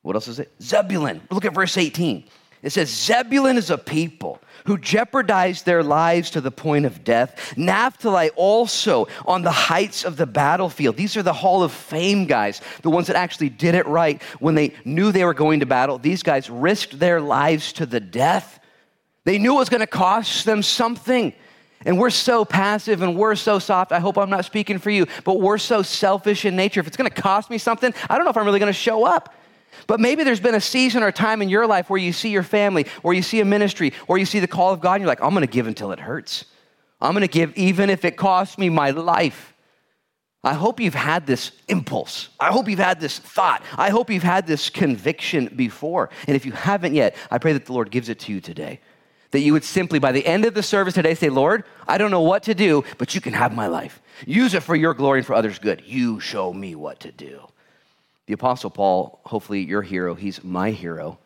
what 0.00 0.16
else 0.16 0.26
is 0.26 0.38
it? 0.38 0.50
Zebulun. 0.62 1.20
Look 1.30 1.44
at 1.44 1.52
verse 1.54 1.76
18. 1.76 2.24
It 2.64 2.72
says, 2.72 2.88
Zebulun 2.88 3.58
is 3.58 3.68
a 3.68 3.76
people 3.76 4.40
who 4.64 4.78
jeopardized 4.78 5.66
their 5.66 5.82
lives 5.82 6.30
to 6.30 6.40
the 6.40 6.50
point 6.50 6.86
of 6.86 7.04
death. 7.04 7.54
Naphtali 7.58 8.30
also 8.30 9.06
on 9.26 9.42
the 9.42 9.50
heights 9.50 10.02
of 10.02 10.16
the 10.16 10.24
battlefield. 10.24 10.96
These 10.96 11.18
are 11.18 11.22
the 11.22 11.34
Hall 11.34 11.62
of 11.62 11.72
Fame 11.72 12.24
guys, 12.24 12.62
the 12.80 12.88
ones 12.88 13.08
that 13.08 13.16
actually 13.16 13.50
did 13.50 13.74
it 13.74 13.86
right 13.86 14.22
when 14.40 14.54
they 14.54 14.72
knew 14.86 15.12
they 15.12 15.26
were 15.26 15.34
going 15.34 15.60
to 15.60 15.66
battle. 15.66 15.98
These 15.98 16.22
guys 16.22 16.48
risked 16.48 16.98
their 16.98 17.20
lives 17.20 17.74
to 17.74 17.84
the 17.84 18.00
death. 18.00 18.58
They 19.24 19.36
knew 19.36 19.56
it 19.56 19.58
was 19.58 19.68
going 19.68 19.80
to 19.80 19.86
cost 19.86 20.46
them 20.46 20.62
something. 20.62 21.34
And 21.84 21.98
we're 21.98 22.08
so 22.08 22.46
passive 22.46 23.02
and 23.02 23.14
we're 23.14 23.34
so 23.34 23.58
soft. 23.58 23.92
I 23.92 24.00
hope 24.00 24.16
I'm 24.16 24.30
not 24.30 24.46
speaking 24.46 24.78
for 24.78 24.88
you, 24.88 25.04
but 25.24 25.38
we're 25.38 25.58
so 25.58 25.82
selfish 25.82 26.46
in 26.46 26.56
nature. 26.56 26.80
If 26.80 26.86
it's 26.86 26.96
going 26.96 27.10
to 27.10 27.22
cost 27.22 27.50
me 27.50 27.58
something, 27.58 27.92
I 28.08 28.16
don't 28.16 28.24
know 28.24 28.30
if 28.30 28.38
I'm 28.38 28.46
really 28.46 28.58
going 28.58 28.72
to 28.72 28.78
show 28.78 29.04
up. 29.04 29.34
But 29.86 30.00
maybe 30.00 30.24
there's 30.24 30.40
been 30.40 30.54
a 30.54 30.60
season 30.60 31.02
or 31.02 31.12
time 31.12 31.42
in 31.42 31.48
your 31.48 31.66
life 31.66 31.90
where 31.90 32.00
you 32.00 32.12
see 32.12 32.30
your 32.30 32.42
family, 32.42 32.86
or 33.02 33.14
you 33.14 33.22
see 33.22 33.40
a 33.40 33.44
ministry, 33.44 33.92
or 34.08 34.18
you 34.18 34.26
see 34.26 34.40
the 34.40 34.48
call 34.48 34.72
of 34.72 34.80
God, 34.80 34.94
and 34.94 35.02
you're 35.02 35.08
like, 35.08 35.22
I'm 35.22 35.30
going 35.30 35.46
to 35.46 35.52
give 35.52 35.66
until 35.66 35.92
it 35.92 36.00
hurts. 36.00 36.44
I'm 37.00 37.12
going 37.12 37.22
to 37.22 37.28
give 37.28 37.56
even 37.56 37.90
if 37.90 38.04
it 38.04 38.16
costs 38.16 38.56
me 38.56 38.68
my 38.70 38.90
life. 38.90 39.54
I 40.42 40.52
hope 40.52 40.78
you've 40.78 40.94
had 40.94 41.26
this 41.26 41.52
impulse. 41.68 42.28
I 42.38 42.52
hope 42.52 42.68
you've 42.68 42.78
had 42.78 43.00
this 43.00 43.18
thought. 43.18 43.62
I 43.78 43.88
hope 43.88 44.10
you've 44.10 44.22
had 44.22 44.46
this 44.46 44.68
conviction 44.68 45.46
before. 45.56 46.10
And 46.26 46.36
if 46.36 46.44
you 46.44 46.52
haven't 46.52 46.94
yet, 46.94 47.16
I 47.30 47.38
pray 47.38 47.54
that 47.54 47.64
the 47.64 47.72
Lord 47.72 47.90
gives 47.90 48.10
it 48.10 48.18
to 48.20 48.32
you 48.32 48.42
today. 48.42 48.80
That 49.30 49.40
you 49.40 49.54
would 49.54 49.64
simply, 49.64 49.98
by 49.98 50.12
the 50.12 50.24
end 50.24 50.44
of 50.44 50.52
the 50.52 50.62
service 50.62 50.94
today, 50.94 51.14
say, 51.14 51.30
Lord, 51.30 51.64
I 51.88 51.96
don't 51.96 52.10
know 52.10 52.20
what 52.20 52.42
to 52.44 52.54
do, 52.54 52.84
but 52.98 53.14
you 53.14 53.22
can 53.22 53.32
have 53.32 53.54
my 53.54 53.66
life. 53.68 54.02
Use 54.26 54.52
it 54.52 54.62
for 54.62 54.76
your 54.76 54.92
glory 54.92 55.20
and 55.20 55.26
for 55.26 55.34
others' 55.34 55.58
good. 55.58 55.82
You 55.86 56.20
show 56.20 56.52
me 56.52 56.74
what 56.74 57.00
to 57.00 57.10
do. 57.10 57.40
The 58.26 58.34
Apostle 58.34 58.70
Paul, 58.70 59.20
hopefully 59.24 59.62
your 59.62 59.82
hero, 59.82 60.14
he's 60.14 60.42
my 60.42 60.70
hero. 60.70 61.18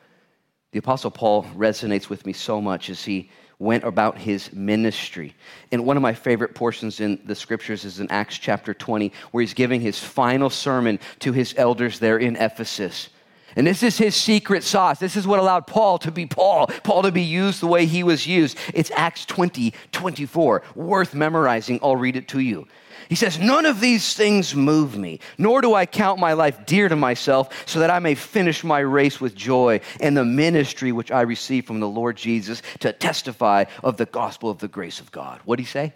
The 0.73 0.81
Apostle 0.81 1.11
Paul 1.11 1.45
resonates 1.57 2.09
with 2.09 2.27
me 2.27 2.33
so 2.33 2.61
much 2.61 2.91
as 2.91 3.05
he 3.05 3.31
went 3.59 3.85
about 3.85 4.19
his 4.19 4.53
ministry. 4.53 5.35
And 5.73 5.85
one 5.85 5.97
of 5.97 6.03
my 6.03 6.15
favorite 6.15 6.55
portions 6.55 7.01
in 7.01 7.21
the 7.25 7.35
scriptures 7.35 7.85
is 7.85 8.01
in 8.01 8.11
Acts 8.11 8.39
chapter 8.39 8.75
20, 8.75 9.13
where 9.31 9.41
he's 9.41 9.55
giving 9.55 9.81
his 9.81 9.99
final 9.99 10.51
sermon 10.51 10.99
to 11.21 11.33
his 11.33 11.55
elders 11.57 11.99
there 11.99 12.19
in 12.19 12.37
Ephesus. 12.37 13.09
And 13.57 13.67
this 13.67 13.83
is 13.83 13.99
his 13.99 14.15
secret 14.15 14.63
sauce. 14.63 15.01
This 15.01 15.17
is 15.17 15.27
what 15.27 15.41
allowed 15.41 15.67
Paul 15.67 15.99
to 16.01 16.13
be 16.13 16.27
Paul, 16.27 16.67
Paul 16.85 17.03
to 17.03 17.11
be 17.11 17.23
used 17.23 17.61
the 17.61 17.67
way 17.67 17.87
he 17.87 18.03
was 18.03 18.27
used. 18.27 18.59
It's 18.75 18.91
Acts 18.95 19.25
20, 19.25 19.73
24. 19.91 20.63
Worth 20.75 21.15
memorizing. 21.15 21.81
I'll 21.83 21.97
read 21.97 22.17
it 22.17 22.29
to 22.29 22.41
you. 22.41 22.69
He 23.09 23.15
says, 23.15 23.39
None 23.39 23.67
of 23.67 23.81
these 23.81 24.15
things 24.15 24.55
move 24.55 24.97
me, 24.97 25.21
nor 25.39 25.61
do 25.61 25.75
I 25.75 25.87
count 25.87 26.21
my 26.21 26.35
life 26.35 26.67
dear 26.67 26.89
to 26.89 26.97
myself, 26.97 27.67
so 27.67 27.81
that 27.81 27.91
I 27.91 27.99
may 27.99 28.15
finish 28.15 28.63
my 28.63 28.81
race 28.81 29.21
with 29.21 29.35
joy 29.35 29.81
and 30.01 30.17
the 30.17 30.25
ministry 30.25 30.93
which 30.93 31.11
I 31.11 31.23
receive 31.23 31.67
from 31.67 31.81
the 31.81 31.89
Lord 31.89 32.17
Jesus 32.17 32.63
to 32.81 32.93
testify 32.93 33.65
of 33.83 33.97
the 33.97 34.07
gospel 34.07 34.51
of 34.51 34.59
the 34.59 34.69
grace 34.69 35.01
of 35.01 35.11
God. 35.11 35.41
What 35.45 35.57
did 35.57 35.63
he 35.63 35.69
say? 35.69 35.95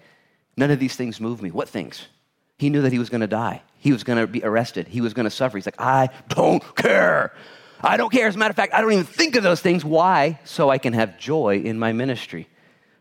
None 0.57 0.71
of 0.71 0.79
these 0.79 0.97
things 0.97 1.21
move 1.21 1.43
me. 1.43 1.51
What 1.51 1.69
things? 1.69 2.07
He 2.59 2.71
knew 2.71 2.83
that 2.83 2.93
he 2.93 2.99
was 2.99 3.11
going 3.11 3.23
to 3.23 3.27
die. 3.27 3.63
He 3.79 3.93
was 3.93 4.05
going 4.05 4.19
to 4.19 4.27
be 4.27 4.45
arrested. 4.45 4.87
He 4.87 5.01
was 5.01 5.15
going 5.15 5.25
to 5.25 5.31
suffer. 5.31 5.59
He's 5.59 5.67
like, 5.67 5.81
I 5.81 6.11
don't 6.29 6.63
care. 6.77 7.35
I 7.81 7.97
don't 7.97 8.13
care. 8.13 8.29
As 8.29 8.37
a 8.37 8.39
matter 8.39 8.51
of 8.51 8.57
fact, 8.57 8.73
I 8.73 8.81
don't 8.81 8.93
even 8.93 9.05
think 9.05 9.35
of 9.35 9.43
those 9.43 9.61
things. 9.61 9.85
Why? 9.85 10.39
So 10.45 10.71
I 10.71 10.79
can 10.79 10.93
have 10.93 11.19
joy 11.19 11.57
in 11.57 11.79
my 11.79 11.93
ministry. 11.93 12.49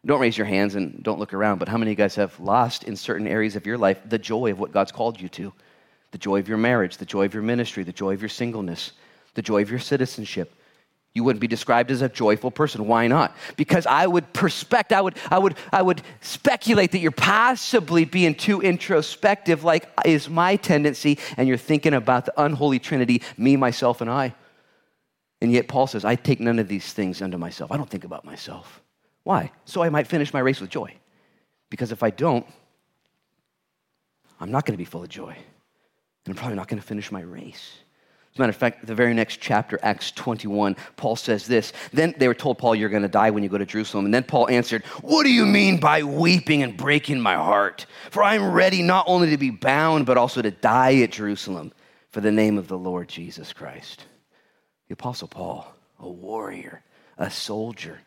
Don't 0.05 0.19
raise 0.19 0.37
your 0.37 0.47
hands 0.47 0.75
and 0.75 1.03
don't 1.03 1.19
look 1.19 1.33
around, 1.33 1.59
but 1.59 1.67
how 1.67 1.77
many 1.77 1.91
of 1.91 1.97
you 1.97 2.03
guys 2.03 2.15
have 2.15 2.39
lost 2.39 2.83
in 2.83 2.95
certain 2.95 3.27
areas 3.27 3.55
of 3.55 3.67
your 3.67 3.77
life 3.77 3.99
the 4.07 4.17
joy 4.17 4.51
of 4.51 4.59
what 4.59 4.71
God's 4.71 4.91
called 4.91 5.21
you 5.21 5.29
to? 5.29 5.53
The 6.11 6.17
joy 6.17 6.39
of 6.39 6.49
your 6.49 6.57
marriage, 6.57 6.97
the 6.97 7.05
joy 7.05 7.25
of 7.25 7.33
your 7.33 7.43
ministry, 7.43 7.83
the 7.83 7.93
joy 7.93 8.13
of 8.13 8.21
your 8.21 8.29
singleness, 8.29 8.93
the 9.35 9.41
joy 9.41 9.61
of 9.61 9.69
your 9.69 9.79
citizenship. 9.79 10.53
You 11.13 11.23
wouldn't 11.23 11.41
be 11.41 11.47
described 11.47 11.91
as 11.91 12.01
a 12.01 12.09
joyful 12.09 12.51
person. 12.51 12.87
Why 12.87 13.07
not? 13.07 13.35
Because 13.57 13.85
I 13.85 14.07
would 14.07 14.31
perspect, 14.33 14.91
I 14.93 15.01
would, 15.01 15.17
I 15.29 15.37
would, 15.37 15.55
I 15.71 15.81
would 15.81 16.01
speculate 16.21 16.93
that 16.93 16.99
you're 16.99 17.11
possibly 17.11 18.05
being 18.05 18.33
too 18.33 18.61
introspective, 18.61 19.63
like 19.63 19.89
is 20.05 20.29
my 20.29 20.55
tendency, 20.55 21.19
and 21.37 21.47
you're 21.47 21.57
thinking 21.57 21.93
about 21.93 22.25
the 22.25 22.41
unholy 22.41 22.79
trinity, 22.79 23.21
me, 23.37 23.55
myself, 23.55 24.01
and 24.01 24.09
I. 24.09 24.33
And 25.41 25.51
yet 25.51 25.67
Paul 25.67 25.87
says, 25.87 26.05
I 26.05 26.15
take 26.15 26.39
none 26.39 26.59
of 26.59 26.67
these 26.67 26.93
things 26.93 27.21
unto 27.21 27.37
myself. 27.37 27.71
I 27.71 27.77
don't 27.77 27.89
think 27.89 28.05
about 28.05 28.23
myself. 28.23 28.81
Why? 29.23 29.51
So 29.65 29.83
I 29.83 29.89
might 29.89 30.07
finish 30.07 30.33
my 30.33 30.39
race 30.39 30.59
with 30.59 30.69
joy. 30.69 30.93
Because 31.69 31.91
if 31.91 32.03
I 32.03 32.09
don't, 32.09 32.45
I'm 34.39 34.51
not 34.51 34.65
going 34.65 34.73
to 34.73 34.77
be 34.77 34.85
full 34.85 35.03
of 35.03 35.09
joy. 35.09 35.35
And 36.25 36.33
I'm 36.33 36.35
probably 36.35 36.55
not 36.55 36.67
going 36.67 36.81
to 36.81 36.87
finish 36.87 37.11
my 37.11 37.21
race. 37.21 37.77
As 38.33 38.39
a 38.39 38.41
matter 38.41 38.51
of 38.51 38.55
fact, 38.55 38.85
the 38.85 38.95
very 38.95 39.13
next 39.13 39.41
chapter, 39.41 39.77
Acts 39.83 40.11
21, 40.11 40.77
Paul 40.95 41.17
says 41.17 41.45
this. 41.47 41.73
Then 41.91 42.13
they 42.17 42.29
were 42.29 42.33
told, 42.33 42.57
Paul, 42.57 42.75
you're 42.75 42.89
going 42.89 43.01
to 43.01 43.09
die 43.09 43.29
when 43.29 43.43
you 43.43 43.49
go 43.49 43.57
to 43.57 43.65
Jerusalem. 43.65 44.05
And 44.05 44.13
then 44.13 44.23
Paul 44.23 44.49
answered, 44.49 44.85
What 45.01 45.23
do 45.23 45.31
you 45.31 45.45
mean 45.45 45.79
by 45.79 46.03
weeping 46.03 46.63
and 46.63 46.77
breaking 46.77 47.19
my 47.19 47.35
heart? 47.35 47.85
For 48.09 48.23
I'm 48.23 48.53
ready 48.53 48.83
not 48.83 49.05
only 49.07 49.31
to 49.31 49.37
be 49.37 49.49
bound, 49.49 50.05
but 50.05 50.17
also 50.17 50.41
to 50.41 50.51
die 50.51 51.01
at 51.01 51.11
Jerusalem 51.11 51.73
for 52.09 52.21
the 52.21 52.31
name 52.31 52.57
of 52.57 52.69
the 52.69 52.77
Lord 52.77 53.09
Jesus 53.09 53.51
Christ. 53.51 54.05
The 54.87 54.93
Apostle 54.93 55.27
Paul, 55.27 55.67
a 55.99 56.09
warrior, 56.09 56.83
a 57.17 57.29
soldier, 57.29 57.99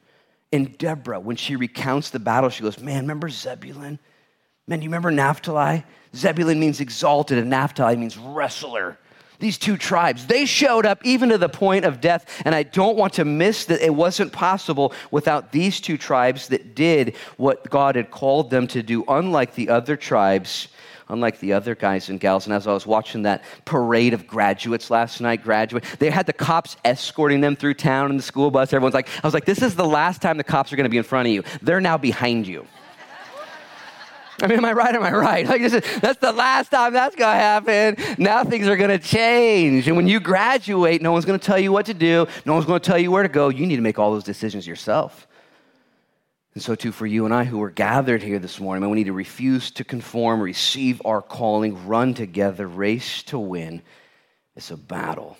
and 0.55 0.79
Deborah, 0.79 1.19
when 1.19 1.35
she 1.35 1.57
recounts 1.57 2.11
the 2.11 2.21
battle, 2.21 2.49
she 2.49 2.63
goes, 2.63 2.79
Man, 2.79 3.03
remember 3.03 3.29
Zebulun? 3.29 3.99
Man, 4.69 4.83
you 4.83 4.89
remember 4.89 5.11
Naphtali? 5.11 5.85
Zebulun 6.15 6.61
means 6.61 6.81
exalted, 6.81 7.39
and 7.39 7.51
Naphtali 7.51 7.97
means 7.97 8.17
wrestler. 8.17 8.97
These 9.41 9.59
two 9.59 9.77
tribes, 9.77 10.27
they 10.27 10.47
showed 10.47 10.87
up 10.87 11.05
even 11.05 11.31
to 11.31 11.39
the 11.39 11.49
point 11.49 11.85
of 11.85 12.01
death. 12.01 12.41
And 12.45 12.55
I 12.55 12.63
don't 12.63 12.97
want 12.97 13.15
to 13.15 13.25
miss 13.25 13.65
that 13.65 13.85
it 13.85 13.93
wasn't 13.93 14.33
possible 14.33 14.93
without 15.11 15.51
these 15.51 15.81
two 15.81 15.99
tribes 15.99 16.47
that 16.49 16.77
did 16.77 17.17
what 17.37 17.69
God 17.69 17.97
had 17.97 18.13
called 18.13 18.51
them 18.51 18.69
to 18.69 18.83
do, 18.83 19.05
unlike 19.09 19.57
the 19.57 19.71
other 19.71 19.97
tribes 19.97 20.69
unlike 21.09 21.39
the 21.41 21.53
other 21.53 21.75
guys 21.75 22.09
and 22.09 22.19
gals. 22.19 22.47
And 22.47 22.55
as 22.55 22.67
I 22.67 22.73
was 22.73 22.87
watching 22.87 23.23
that 23.23 23.45
parade 23.65 24.15
of 24.15 24.27
graduates 24.27 24.91
last 24.91 25.21
night, 25.21 25.43
graduate, 25.43 25.85
they 25.99 26.11
had 26.11 26.27
the 26.27 26.33
cops 26.33 26.77
escorting 26.85 27.41
them 27.41 27.57
through 27.57 27.75
town 27.75 28.11
in 28.11 28.17
the 28.17 28.23
school 28.23 28.51
bus. 28.51 28.73
Everyone's 28.73 28.95
like, 28.95 29.09
I 29.23 29.27
was 29.27 29.35
like, 29.35 29.45
this 29.45 29.63
is 29.63 29.75
the 29.75 29.87
last 29.87 30.23
time 30.23 30.37
the 30.37 30.45
cops 30.45 30.73
are 30.73 30.77
going 30.77 30.85
to 30.85 30.91
be 30.91 30.99
in 30.99 31.05
front 31.05 31.29
of 31.29 31.35
you. 31.35 31.43
They're 31.63 31.81
now 31.81 31.99
behind 31.99 32.47
you. 32.47 32.67
I 34.43 34.47
mean, 34.47 34.59
am 34.59 34.65
I 34.65 34.73
right? 34.73 34.95
Am 34.95 35.03
I 35.03 35.13
right? 35.13 35.47
Like, 35.47 35.61
is, 35.61 35.73
that's 36.01 36.19
the 36.21 36.33
last 36.33 36.71
time 36.71 36.93
that's 36.93 37.15
going 37.15 37.35
to 37.35 37.41
happen. 37.41 38.17
Now 38.19 38.43
things 38.45 38.67
are 38.67 38.77
going 38.77 38.91
to 38.91 38.99
change. 38.99 39.87
And 39.87 39.97
when 39.97 40.09
you 40.09 40.21
graduate, 40.21 41.03
no 41.03 41.13
one's 41.13 41.25
going 41.25 41.39
to 41.39 41.45
tell 41.45 41.59
you 41.59 41.71
what 41.71 41.87
to 41.87 41.95
do. 41.95 42.27
No 42.45 42.55
one's 42.55 42.67
going 42.67 42.81
to 42.81 42.87
tell 42.87 42.99
you 42.99 43.11
where 43.11 43.23
to 43.23 43.29
go. 43.29 43.49
You 43.49 43.67
need 43.67 43.77
to 43.77 43.83
make 43.83 43.99
all 43.99 44.13
those 44.13 44.25
decisions 44.25 44.67
yourself. 44.67 45.29
And 46.55 46.63
so, 46.63 46.77
too, 46.77 46.93
for 46.93 47.07
you 47.07 47.25
and 47.25 47.35
I 47.35 47.45
who 47.45 47.61
are 47.63 47.71
gathered 47.71 48.23
here 48.23 48.39
this 48.39 48.61
morning, 48.61 48.89
we 48.89 48.97
need 48.97 49.05
to 49.05 49.13
refuse 49.13 49.73
to 49.73 49.85
conform, 49.85 50.41
receive 50.41 51.03
our 51.05 51.21
calling, 51.21 51.87
run 51.87 52.15
together, 52.15 52.69
race 52.69 53.25
to 53.25 53.39
win. 53.39 53.83
It's 54.55 54.71
a 54.71 54.77
battle. 54.77 55.37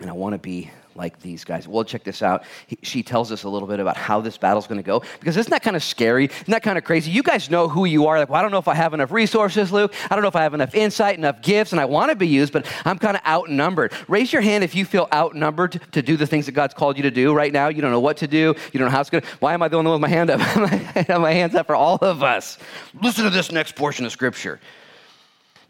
And 0.00 0.10
I 0.10 0.14
want 0.14 0.32
to 0.34 0.38
be 0.38 0.70
like 0.96 1.20
these 1.20 1.44
guys. 1.44 1.68
Well, 1.68 1.84
check 1.84 2.04
this 2.04 2.22
out. 2.22 2.44
He, 2.66 2.78
she 2.82 3.02
tells 3.02 3.30
us 3.30 3.44
a 3.44 3.48
little 3.48 3.68
bit 3.68 3.80
about 3.80 3.96
how 3.96 4.20
this 4.20 4.36
battle's 4.36 4.66
going 4.66 4.78
to 4.78 4.86
go 4.86 5.02
because 5.20 5.36
isn't 5.36 5.50
that 5.50 5.62
kind 5.62 5.76
of 5.76 5.82
scary? 5.82 6.26
Isn't 6.26 6.50
that 6.50 6.62
kind 6.62 6.78
of 6.78 6.84
crazy? 6.84 7.10
You 7.10 7.22
guys 7.22 7.50
know 7.50 7.68
who 7.68 7.84
you 7.84 8.06
are. 8.06 8.18
Like, 8.18 8.28
well, 8.28 8.38
I 8.38 8.42
don't 8.42 8.50
know 8.50 8.58
if 8.58 8.68
I 8.68 8.74
have 8.74 8.94
enough 8.94 9.10
resources, 9.10 9.72
Luke. 9.72 9.94
I 10.10 10.14
don't 10.14 10.22
know 10.22 10.28
if 10.28 10.36
I 10.36 10.42
have 10.42 10.54
enough 10.54 10.74
insight, 10.74 11.18
enough 11.18 11.42
gifts, 11.42 11.72
and 11.72 11.80
I 11.80 11.84
want 11.84 12.10
to 12.10 12.16
be 12.16 12.28
used, 12.28 12.52
but 12.52 12.66
I'm 12.84 12.98
kind 12.98 13.16
of 13.16 13.24
outnumbered. 13.26 13.92
Raise 14.08 14.32
your 14.32 14.42
hand 14.42 14.64
if 14.64 14.74
you 14.74 14.84
feel 14.84 15.08
outnumbered 15.12 15.80
to 15.92 16.02
do 16.02 16.16
the 16.16 16.26
things 16.26 16.46
that 16.46 16.52
God's 16.52 16.74
called 16.74 16.96
you 16.96 17.02
to 17.04 17.10
do 17.10 17.34
right 17.34 17.52
now. 17.52 17.68
You 17.68 17.82
don't 17.82 17.90
know 17.92 18.00
what 18.00 18.18
to 18.18 18.26
do. 18.26 18.54
You 18.72 18.78
don't 18.78 18.88
know 18.88 18.92
how 18.92 19.00
it's 19.00 19.10
going 19.10 19.22
to. 19.22 19.28
Why 19.40 19.54
am 19.54 19.62
I 19.62 19.68
the 19.68 19.76
only 19.76 19.90
one 19.90 20.00
with 20.00 20.10
my 20.10 20.14
hand 20.14 20.30
up? 20.30 20.40
My 21.26 21.32
hands 21.32 21.54
up 21.54 21.66
for 21.66 21.74
all 21.74 21.96
of 21.96 22.22
us. 22.22 22.58
Listen 23.02 23.24
to 23.24 23.30
this 23.30 23.50
next 23.50 23.74
portion 23.74 24.04
of 24.04 24.12
scripture. 24.12 24.60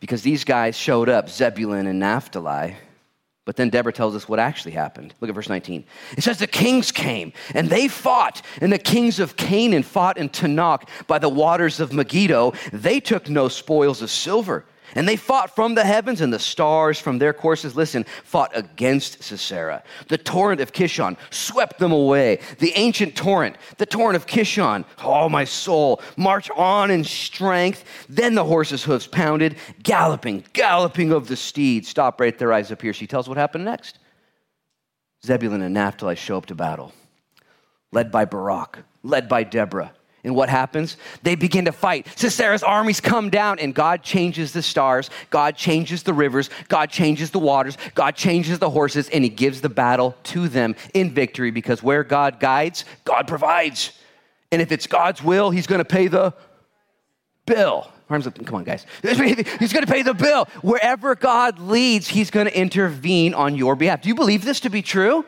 Because 0.00 0.22
these 0.22 0.44
guys 0.44 0.76
showed 0.76 1.08
up, 1.08 1.28
Zebulun 1.28 1.86
and 1.86 1.98
Naphtali 1.98 2.76
but 3.46 3.54
then 3.54 3.70
Deborah 3.70 3.92
tells 3.92 4.16
us 4.16 4.28
what 4.28 4.40
actually 4.40 4.72
happened. 4.72 5.14
Look 5.20 5.30
at 5.30 5.34
verse 5.34 5.48
19. 5.48 5.84
It 6.16 6.24
says, 6.24 6.38
The 6.38 6.48
kings 6.48 6.90
came 6.90 7.32
and 7.54 7.70
they 7.70 7.86
fought, 7.86 8.42
and 8.60 8.72
the 8.72 8.78
kings 8.78 9.20
of 9.20 9.36
Canaan 9.36 9.84
fought 9.84 10.18
in 10.18 10.28
Taanach 10.28 10.88
by 11.06 11.20
the 11.20 11.28
waters 11.28 11.78
of 11.78 11.92
Megiddo. 11.92 12.52
They 12.72 12.98
took 12.98 13.30
no 13.30 13.48
spoils 13.48 14.02
of 14.02 14.10
silver 14.10 14.66
and 14.94 15.08
they 15.08 15.16
fought 15.16 15.54
from 15.54 15.74
the 15.74 15.84
heavens, 15.84 16.20
and 16.20 16.32
the 16.32 16.38
stars 16.38 16.98
from 16.98 17.18
their 17.18 17.32
courses, 17.32 17.74
listen, 17.76 18.04
fought 18.24 18.52
against 18.54 19.22
Sisera. 19.22 19.82
The 20.08 20.18
torrent 20.18 20.60
of 20.60 20.72
Kishon 20.72 21.16
swept 21.30 21.78
them 21.78 21.92
away. 21.92 22.40
The 22.58 22.72
ancient 22.76 23.16
torrent, 23.16 23.56
the 23.78 23.86
torrent 23.86 24.16
of 24.16 24.26
Kishon, 24.26 24.84
oh, 25.02 25.28
my 25.28 25.44
soul, 25.44 26.00
march 26.16 26.50
on 26.50 26.90
in 26.90 27.04
strength. 27.04 27.84
Then 28.08 28.34
the 28.34 28.44
horses' 28.44 28.84
hoofs 28.84 29.06
pounded, 29.06 29.56
galloping, 29.82 30.44
galloping 30.52 31.12
of 31.12 31.28
the 31.28 31.36
steed. 31.36 31.86
Stop 31.86 32.20
right 32.20 32.36
there, 32.38 32.52
eyes 32.52 32.70
up 32.70 32.82
here. 32.82 32.92
She 32.92 33.06
tells 33.06 33.28
what 33.28 33.38
happened 33.38 33.64
next. 33.64 33.98
Zebulun 35.24 35.62
and 35.62 35.74
Naphtali 35.74 36.14
show 36.14 36.36
up 36.36 36.46
to 36.46 36.54
battle, 36.54 36.92
led 37.90 38.12
by 38.12 38.24
Barak, 38.24 38.78
led 39.02 39.28
by 39.28 39.42
Deborah. 39.42 39.92
And 40.26 40.34
what 40.34 40.48
happens? 40.48 40.96
They 41.22 41.36
begin 41.36 41.66
to 41.66 41.72
fight. 41.72 42.06
Sisera's 42.06 42.64
armies 42.64 43.00
come 43.00 43.30
down, 43.30 43.60
and 43.60 43.72
God 43.72 44.02
changes 44.02 44.52
the 44.52 44.60
stars, 44.60 45.08
God 45.30 45.54
changes 45.54 46.02
the 46.02 46.12
rivers, 46.12 46.50
God 46.66 46.90
changes 46.90 47.30
the 47.30 47.38
waters, 47.38 47.78
God 47.94 48.16
changes 48.16 48.58
the 48.58 48.68
horses, 48.68 49.08
and 49.08 49.22
He 49.22 49.30
gives 49.30 49.60
the 49.60 49.68
battle 49.68 50.16
to 50.24 50.48
them 50.48 50.74
in 50.94 51.14
victory 51.14 51.52
because 51.52 51.80
where 51.80 52.02
God 52.02 52.40
guides, 52.40 52.84
God 53.04 53.28
provides. 53.28 53.92
And 54.50 54.60
if 54.60 54.72
it's 54.72 54.88
God's 54.88 55.22
will, 55.22 55.50
He's 55.50 55.68
going 55.68 55.78
to 55.78 55.84
pay 55.84 56.08
the 56.08 56.34
bill. 57.46 57.88
Arms 58.10 58.26
up. 58.26 58.44
Come 58.44 58.56
on, 58.56 58.64
guys. 58.64 58.84
He's 59.02 59.72
going 59.72 59.86
to 59.86 59.92
pay 59.92 60.02
the 60.02 60.14
bill. 60.14 60.46
Wherever 60.62 61.14
God 61.14 61.60
leads, 61.60 62.08
He's 62.08 62.32
going 62.32 62.46
to 62.46 62.58
intervene 62.58 63.32
on 63.32 63.54
your 63.54 63.76
behalf. 63.76 64.02
Do 64.02 64.08
you 64.08 64.16
believe 64.16 64.44
this 64.44 64.58
to 64.60 64.70
be 64.70 64.82
true? 64.82 65.24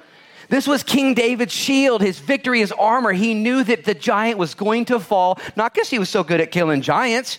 This 0.48 0.66
was 0.66 0.82
King 0.82 1.14
David's 1.14 1.52
shield, 1.52 2.00
his 2.00 2.18
victory, 2.18 2.60
his 2.60 2.72
armor. 2.72 3.12
He 3.12 3.34
knew 3.34 3.62
that 3.64 3.84
the 3.84 3.94
giant 3.94 4.38
was 4.38 4.54
going 4.54 4.86
to 4.86 4.98
fall, 4.98 5.38
not 5.56 5.74
because 5.74 5.90
he 5.90 5.98
was 5.98 6.08
so 6.08 6.24
good 6.24 6.40
at 6.40 6.50
killing 6.50 6.80
giants. 6.80 7.38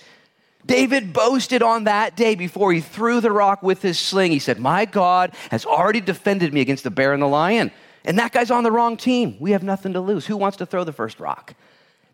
David 0.65 1.13
boasted 1.13 1.63
on 1.63 1.85
that 1.85 2.15
day 2.15 2.35
before 2.35 2.71
he 2.71 2.81
threw 2.81 3.21
the 3.21 3.31
rock 3.31 3.63
with 3.63 3.81
his 3.81 3.97
sling. 3.97 4.31
He 4.31 4.39
said, 4.39 4.59
My 4.59 4.85
God 4.85 5.33
has 5.49 5.65
already 5.65 6.01
defended 6.01 6.53
me 6.53 6.61
against 6.61 6.83
the 6.83 6.91
bear 6.91 7.13
and 7.13 7.23
the 7.23 7.27
lion. 7.27 7.71
And 8.05 8.19
that 8.19 8.31
guy's 8.31 8.51
on 8.51 8.63
the 8.63 8.71
wrong 8.71 8.95
team. 8.95 9.37
We 9.39 9.51
have 9.51 9.63
nothing 9.63 9.93
to 9.93 10.01
lose. 10.01 10.25
Who 10.27 10.37
wants 10.37 10.57
to 10.57 10.65
throw 10.65 10.83
the 10.83 10.93
first 10.93 11.19
rock? 11.19 11.55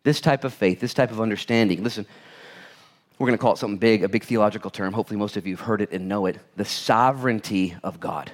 This 0.03 0.21
type 0.21 0.43
of 0.43 0.53
faith, 0.53 0.79
this 0.79 0.93
type 0.93 1.11
of 1.11 1.19
understanding. 1.19 1.83
Listen, 1.83 2.05
we're 3.19 3.27
going 3.27 3.37
to 3.37 3.41
call 3.41 3.53
it 3.53 3.57
something 3.57 3.77
big, 3.77 4.03
a 4.03 4.09
big 4.09 4.23
theological 4.23 4.69
term. 4.69 4.93
Hopefully, 4.93 5.17
most 5.17 5.35
of 5.35 5.45
you 5.45 5.55
have 5.57 5.65
heard 5.65 5.81
it 5.81 5.91
and 5.91 6.07
know 6.07 6.25
it 6.25 6.39
the 6.55 6.65
sovereignty 6.65 7.75
of 7.83 7.99
God 7.99 8.31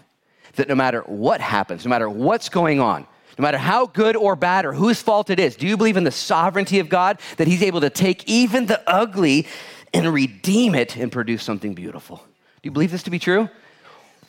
that 0.56 0.68
no 0.68 0.76
matter 0.76 1.02
what 1.02 1.42
happens, 1.42 1.86
no 1.86 1.90
matter 1.90 2.10
what's 2.10 2.50
going 2.50 2.80
on, 2.80 3.06
no 3.38 3.44
matter 3.44 3.58
how 3.58 3.88
good 3.88 4.16
or 4.16 4.36
bad 4.36 4.66
or 4.66 4.74
whose 4.74 5.02
fault 5.02 5.30
it 5.30 5.40
is, 5.40 5.56
do 5.56 5.66
you 5.66 5.78
believe 5.78 5.98
in 5.98 6.04
the 6.04 6.12
sovereignty 6.12 6.80
of 6.80 6.90
God 6.90 7.20
that 7.38 7.48
He's 7.48 7.64
able 7.64 7.82
to 7.82 7.90
take 7.90 8.28
even 8.28 8.66
the 8.66 8.82
ugly 8.88 9.48
and 9.94 10.14
redeem 10.14 10.76
it 10.76 10.98
and 10.98 11.12
produce 11.12 11.44
something 11.44 11.74
beautiful? 11.74 12.18
Do 12.18 12.68
you 12.68 12.72
believe 12.72 12.92
this 12.92 13.04
to 13.04 13.10
be 13.10 13.20
true? 13.20 13.50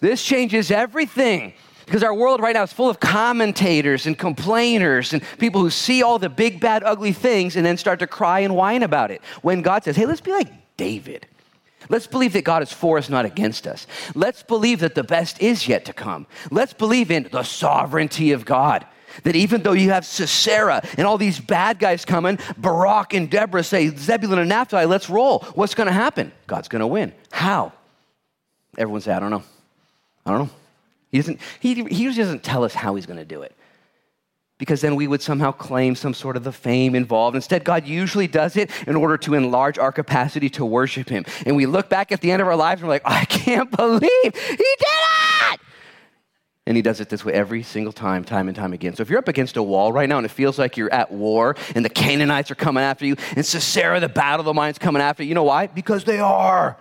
This 0.00 0.22
changes 0.22 0.70
everything. 0.70 1.54
Because 1.84 2.02
our 2.02 2.14
world 2.14 2.40
right 2.40 2.54
now 2.54 2.62
is 2.62 2.72
full 2.72 2.88
of 2.88 3.00
commentators 3.00 4.06
and 4.06 4.16
complainers 4.16 5.12
and 5.12 5.22
people 5.38 5.60
who 5.60 5.70
see 5.70 6.02
all 6.02 6.18
the 6.18 6.28
big, 6.28 6.60
bad, 6.60 6.82
ugly 6.84 7.12
things 7.12 7.56
and 7.56 7.66
then 7.66 7.76
start 7.76 7.98
to 7.98 8.06
cry 8.06 8.40
and 8.40 8.54
whine 8.54 8.82
about 8.82 9.10
it. 9.10 9.20
When 9.42 9.62
God 9.62 9.84
says, 9.84 9.96
hey, 9.96 10.06
let's 10.06 10.20
be 10.20 10.30
like 10.30 10.48
David. 10.76 11.26
Let's 11.88 12.06
believe 12.06 12.32
that 12.34 12.44
God 12.44 12.62
is 12.62 12.72
for 12.72 12.98
us, 12.98 13.08
not 13.08 13.24
against 13.24 13.66
us. 13.66 13.86
Let's 14.14 14.42
believe 14.42 14.80
that 14.80 14.94
the 14.94 15.04
best 15.04 15.40
is 15.40 15.68
yet 15.68 15.84
to 15.86 15.92
come. 15.92 16.26
Let's 16.50 16.72
believe 16.72 17.10
in 17.10 17.28
the 17.30 17.42
sovereignty 17.42 18.32
of 18.32 18.44
God. 18.44 18.86
That 19.24 19.36
even 19.36 19.62
though 19.62 19.72
you 19.72 19.90
have 19.90 20.06
Sisera 20.06 20.82
and 20.96 21.06
all 21.06 21.18
these 21.18 21.38
bad 21.38 21.78
guys 21.78 22.04
coming, 22.04 22.38
Barak 22.56 23.12
and 23.12 23.30
Deborah 23.30 23.62
say, 23.62 23.88
Zebulun 23.88 24.38
and 24.38 24.48
Naphtali, 24.48 24.86
let's 24.86 25.10
roll. 25.10 25.40
What's 25.54 25.74
going 25.74 25.86
to 25.86 25.92
happen? 25.92 26.32
God's 26.46 26.68
going 26.68 26.80
to 26.80 26.86
win. 26.86 27.12
How? 27.30 27.72
Everyone 28.78 29.02
say, 29.02 29.12
I 29.12 29.20
don't 29.20 29.30
know. 29.30 29.42
I 30.24 30.30
don't 30.30 30.46
know. 30.46 30.50
He, 31.10 31.18
doesn't, 31.18 31.40
he, 31.60 31.74
he 31.74 32.02
usually 32.02 32.24
doesn't 32.24 32.42
tell 32.42 32.64
us 32.64 32.72
how 32.72 32.94
he's 32.94 33.04
going 33.04 33.18
to 33.18 33.24
do 33.24 33.42
it 33.42 33.54
because 34.62 34.80
then 34.80 34.94
we 34.94 35.08
would 35.08 35.20
somehow 35.20 35.50
claim 35.50 35.96
some 35.96 36.14
sort 36.14 36.36
of 36.36 36.44
the 36.44 36.52
fame 36.52 36.94
involved. 36.94 37.34
Instead, 37.34 37.64
God 37.64 37.84
usually 37.84 38.28
does 38.28 38.56
it 38.56 38.70
in 38.86 38.94
order 38.94 39.18
to 39.18 39.34
enlarge 39.34 39.76
our 39.76 39.90
capacity 39.90 40.48
to 40.50 40.64
worship 40.64 41.08
Him. 41.08 41.24
And 41.44 41.56
we 41.56 41.66
look 41.66 41.88
back 41.88 42.12
at 42.12 42.20
the 42.20 42.30
end 42.30 42.40
of 42.40 42.46
our 42.46 42.54
lives 42.54 42.80
and 42.80 42.86
we're 42.86 42.94
like, 42.94 43.02
I 43.04 43.24
can't 43.24 43.68
believe 43.72 44.08
He 44.22 44.30
did 44.56 44.86
it! 45.50 45.60
And 46.64 46.76
he 46.76 46.82
does 46.82 47.00
it 47.00 47.08
this 47.08 47.24
way 47.24 47.32
every 47.32 47.64
single 47.64 47.92
time, 47.92 48.22
time 48.22 48.46
and 48.46 48.56
time 48.56 48.72
again. 48.72 48.94
So 48.94 49.02
if 49.02 49.10
you're 49.10 49.18
up 49.18 49.26
against 49.26 49.56
a 49.56 49.62
wall 49.64 49.92
right 49.92 50.08
now 50.08 50.18
and 50.18 50.24
it 50.24 50.30
feels 50.30 50.60
like 50.60 50.76
you're 50.76 50.94
at 50.94 51.10
war 51.10 51.56
and 51.74 51.84
the 51.84 51.90
Canaanites 51.90 52.52
are 52.52 52.54
coming 52.54 52.84
after 52.84 53.04
you 53.04 53.16
and 53.34 53.44
Sisera, 53.44 53.98
the 53.98 54.08
battle 54.08 54.42
of 54.42 54.44
the 54.44 54.54
mind's 54.54 54.78
coming 54.78 55.02
after 55.02 55.24
you, 55.24 55.30
you 55.30 55.34
know 55.34 55.42
why? 55.42 55.66
Because 55.66 56.04
they 56.04 56.20
are. 56.20 56.76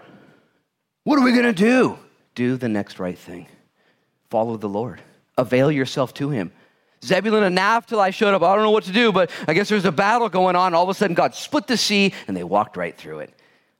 What 1.04 1.18
are 1.18 1.26
we 1.26 1.32
going 1.32 1.46
to 1.46 1.52
do? 1.52 1.98
Do 2.36 2.58
the 2.58 2.70
next 2.70 3.00
right 3.00 3.18
thing. 3.18 3.48
Follow 4.30 4.56
the 4.56 4.70
Lord. 4.70 5.02
Avail 5.36 5.72
yourself 5.72 6.14
to 6.14 6.30
him. 6.30 6.52
Zebulun 7.04 7.44
and 7.44 7.56
Naphtali 7.56 8.12
showed 8.12 8.34
up. 8.34 8.44
I 8.44 8.56
don't 8.56 8.64
know 8.64 8.72
what 8.72 8.84
to 8.84 8.92
do, 8.92 9.12
but 9.12 9.32
I 9.48 9.54
guess 9.54 9.70
there's 9.70 9.86
a 9.86 9.92
battle 9.92 10.30
going 10.30 10.56
on. 10.56 10.74
All 10.74 10.84
of 10.84 10.90
a 10.90 10.94
sudden, 10.94 11.16
God 11.16 11.34
split 11.34 11.68
the 11.68 11.78
sea 11.78 12.14
and 12.28 12.38
they 12.38 12.44
walked 12.44 12.78
right 12.78 12.96
through 12.96 13.20
it. 13.20 13.34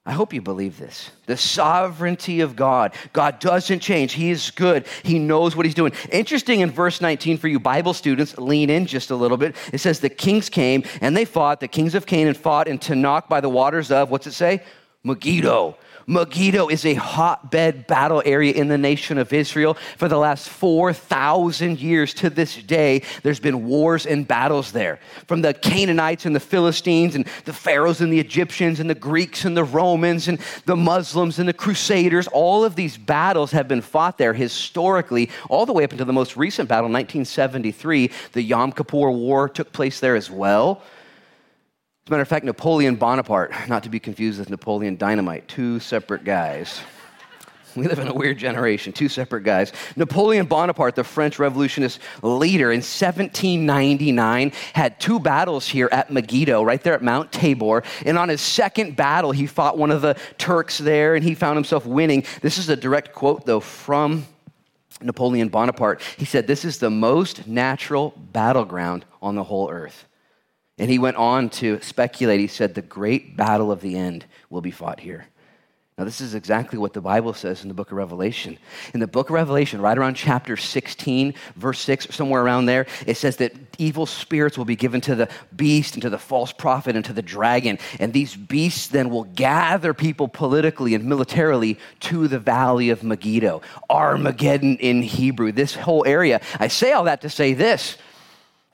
I 0.04 0.10
hope 0.10 0.32
you 0.32 0.42
believe 0.42 0.78
this. 0.78 1.10
The 1.26 1.36
sovereignty 1.36 2.40
of 2.40 2.56
God. 2.56 2.92
God 3.12 3.38
doesn't 3.38 3.78
change. 3.78 4.14
He 4.14 4.30
is 4.30 4.50
good. 4.50 4.86
He 5.04 5.20
knows 5.20 5.54
what 5.54 5.64
he's 5.64 5.76
doing. 5.76 5.92
Interesting 6.10 6.58
in 6.58 6.72
verse 6.72 7.00
19 7.00 7.38
for 7.38 7.46
you 7.46 7.60
Bible 7.60 7.94
students, 7.94 8.36
lean 8.36 8.68
in 8.68 8.86
just 8.86 9.12
a 9.12 9.16
little 9.16 9.36
bit. 9.36 9.54
It 9.72 9.78
says, 9.78 10.00
The 10.00 10.08
kings 10.08 10.48
came 10.48 10.82
and 11.00 11.16
they 11.16 11.24
fought. 11.24 11.60
The 11.60 11.68
kings 11.68 11.94
of 11.94 12.06
Canaan 12.06 12.34
fought 12.34 12.66
in 12.66 12.80
Taanach 12.80 13.28
by 13.28 13.40
the 13.40 13.48
waters 13.48 13.92
of, 13.92 14.10
what's 14.10 14.26
it 14.26 14.32
say? 14.32 14.64
Megiddo. 15.04 15.76
Megiddo 16.06 16.68
is 16.68 16.84
a 16.84 16.94
hotbed 16.94 17.86
battle 17.86 18.22
area 18.24 18.52
in 18.52 18.68
the 18.68 18.78
nation 18.78 19.18
of 19.18 19.32
Israel. 19.32 19.74
For 19.96 20.08
the 20.08 20.18
last 20.18 20.48
4,000 20.48 21.80
years 21.80 22.14
to 22.14 22.30
this 22.30 22.56
day, 22.56 23.02
there's 23.22 23.40
been 23.40 23.66
wars 23.66 24.06
and 24.06 24.26
battles 24.26 24.72
there. 24.72 25.00
From 25.26 25.42
the 25.42 25.54
Canaanites 25.54 26.26
and 26.26 26.34
the 26.34 26.40
Philistines 26.40 27.14
and 27.14 27.26
the 27.44 27.52
Pharaohs 27.52 28.00
and 28.00 28.12
the 28.12 28.20
Egyptians 28.20 28.80
and 28.80 28.88
the 28.88 28.94
Greeks 28.94 29.44
and 29.44 29.56
the 29.56 29.64
Romans 29.64 30.28
and 30.28 30.38
the 30.66 30.76
Muslims 30.76 31.38
and 31.38 31.48
the 31.48 31.52
Crusaders, 31.52 32.28
all 32.28 32.64
of 32.64 32.76
these 32.76 32.96
battles 32.96 33.52
have 33.52 33.68
been 33.68 33.80
fought 33.80 34.18
there 34.18 34.34
historically, 34.34 35.30
all 35.48 35.66
the 35.66 35.72
way 35.72 35.84
up 35.84 35.92
until 35.92 36.06
the 36.06 36.12
most 36.12 36.36
recent 36.36 36.68
battle, 36.68 36.90
1973. 36.90 38.10
The 38.32 38.42
Yom 38.42 38.72
Kippur 38.72 39.10
War 39.10 39.48
took 39.48 39.72
place 39.72 40.00
there 40.00 40.16
as 40.16 40.30
well. 40.30 40.82
As 42.04 42.08
a 42.08 42.10
matter 42.10 42.22
of 42.22 42.28
fact, 42.28 42.44
Napoleon 42.44 42.96
Bonaparte, 42.96 43.52
not 43.68 43.84
to 43.84 43.88
be 43.88 44.00
confused 44.00 44.40
with 44.40 44.50
Napoleon 44.50 44.96
Dynamite, 44.96 45.46
two 45.46 45.78
separate 45.78 46.24
guys. 46.24 46.80
We 47.76 47.86
live 47.86 48.00
in 48.00 48.08
a 48.08 48.12
weird 48.12 48.38
generation, 48.38 48.92
two 48.92 49.08
separate 49.08 49.44
guys. 49.44 49.72
Napoleon 49.94 50.46
Bonaparte, 50.46 50.96
the 50.96 51.04
French 51.04 51.38
revolutionist 51.38 52.00
leader 52.20 52.72
in 52.72 52.78
1799, 52.78 54.52
had 54.72 54.98
two 54.98 55.20
battles 55.20 55.68
here 55.68 55.88
at 55.92 56.10
Megiddo, 56.10 56.64
right 56.64 56.82
there 56.82 56.92
at 56.94 57.02
Mount 57.02 57.30
Tabor. 57.30 57.84
And 58.04 58.18
on 58.18 58.28
his 58.28 58.40
second 58.40 58.96
battle, 58.96 59.30
he 59.30 59.46
fought 59.46 59.78
one 59.78 59.92
of 59.92 60.02
the 60.02 60.18
Turks 60.38 60.78
there 60.78 61.14
and 61.14 61.24
he 61.24 61.34
found 61.36 61.56
himself 61.56 61.86
winning. 61.86 62.24
This 62.42 62.58
is 62.58 62.68
a 62.68 62.76
direct 62.76 63.14
quote, 63.14 63.46
though, 63.46 63.60
from 63.60 64.26
Napoleon 65.00 65.48
Bonaparte. 65.48 66.02
He 66.18 66.24
said, 66.24 66.48
This 66.48 66.64
is 66.64 66.78
the 66.78 66.90
most 66.90 67.46
natural 67.46 68.12
battleground 68.32 69.04
on 69.22 69.36
the 69.36 69.44
whole 69.44 69.70
earth. 69.70 70.08
And 70.78 70.90
he 70.90 70.98
went 70.98 71.16
on 71.16 71.50
to 71.50 71.80
speculate. 71.80 72.40
He 72.40 72.46
said, 72.46 72.74
The 72.74 72.82
great 72.82 73.36
battle 73.36 73.70
of 73.70 73.80
the 73.80 73.96
end 73.96 74.26
will 74.50 74.62
be 74.62 74.70
fought 74.70 75.00
here. 75.00 75.26
Now, 75.98 76.04
this 76.04 76.22
is 76.22 76.34
exactly 76.34 76.78
what 76.78 76.94
the 76.94 77.02
Bible 77.02 77.34
says 77.34 77.62
in 77.62 77.68
the 77.68 77.74
book 77.74 77.90
of 77.92 77.98
Revelation. 77.98 78.58
In 78.94 79.00
the 79.00 79.06
book 79.06 79.28
of 79.28 79.34
Revelation, 79.34 79.78
right 79.82 79.96
around 79.96 80.14
chapter 80.14 80.56
16, 80.56 81.34
verse 81.54 81.80
6, 81.80 82.14
somewhere 82.14 82.42
around 82.42 82.64
there, 82.64 82.86
it 83.06 83.18
says 83.18 83.36
that 83.36 83.52
evil 83.76 84.06
spirits 84.06 84.56
will 84.56 84.64
be 84.64 84.74
given 84.74 85.02
to 85.02 85.14
the 85.14 85.28
beast 85.54 85.94
and 85.94 86.00
to 86.02 86.08
the 86.08 86.18
false 86.18 86.50
prophet 86.50 86.96
and 86.96 87.04
to 87.04 87.12
the 87.12 87.20
dragon. 87.20 87.78
And 88.00 88.10
these 88.10 88.34
beasts 88.34 88.88
then 88.88 89.10
will 89.10 89.24
gather 89.24 89.92
people 89.92 90.28
politically 90.28 90.94
and 90.94 91.04
militarily 91.04 91.78
to 92.00 92.26
the 92.26 92.38
valley 92.38 92.88
of 92.88 93.02
Megiddo, 93.02 93.60
Armageddon 93.90 94.78
in 94.78 95.02
Hebrew, 95.02 95.52
this 95.52 95.74
whole 95.74 96.06
area. 96.06 96.40
I 96.58 96.68
say 96.68 96.92
all 96.92 97.04
that 97.04 97.20
to 97.20 97.28
say 97.28 97.52
this 97.52 97.98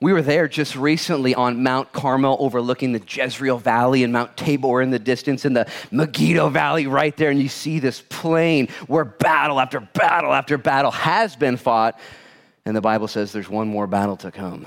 we 0.01 0.13
were 0.13 0.21
there 0.21 0.47
just 0.47 0.77
recently 0.77 1.35
on 1.35 1.61
Mount 1.61 1.91
Carmel 1.91 2.37
overlooking 2.39 2.93
the 2.93 3.03
Jezreel 3.05 3.57
Valley 3.57 4.03
and 4.03 4.13
Mount 4.13 4.37
Tabor 4.37 4.81
in 4.81 4.91
the 4.91 4.99
distance 4.99 5.43
and 5.43 5.55
the 5.55 5.69
Megiddo 5.91 6.47
Valley 6.49 6.87
right 6.87 7.15
there. 7.17 7.29
And 7.29 7.41
you 7.41 7.49
see 7.49 7.79
this 7.79 8.01
plain 8.07 8.69
where 8.87 9.03
battle 9.03 9.59
after 9.59 9.81
battle 9.81 10.33
after 10.33 10.57
battle 10.57 10.91
has 10.91 11.35
been 11.35 11.57
fought. 11.57 11.99
And 12.63 12.75
the 12.75 12.81
Bible 12.81 13.09
says 13.09 13.33
there's 13.33 13.49
one 13.49 13.67
more 13.67 13.87
battle 13.87 14.15
to 14.17 14.31
come. 14.31 14.65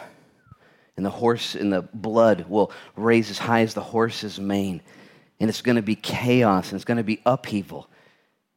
And 0.99 1.07
the 1.07 1.11
horse 1.11 1.55
and 1.55 1.73
the 1.73 1.81
blood 1.81 2.45
will 2.51 2.71
raise 2.95 3.31
as 3.31 3.39
high 3.39 3.63
as 3.63 3.73
the 3.73 3.81
horse's 3.81 4.39
mane. 4.39 4.83
And 5.41 5.49
it's 5.49 5.63
going 5.63 5.77
to 5.77 5.83
be 5.83 5.95
chaos 5.95 6.73
and 6.73 6.77
it's 6.77 6.85
going 6.85 6.99
to 6.99 7.05
be 7.05 7.23
upheaval. 7.25 7.89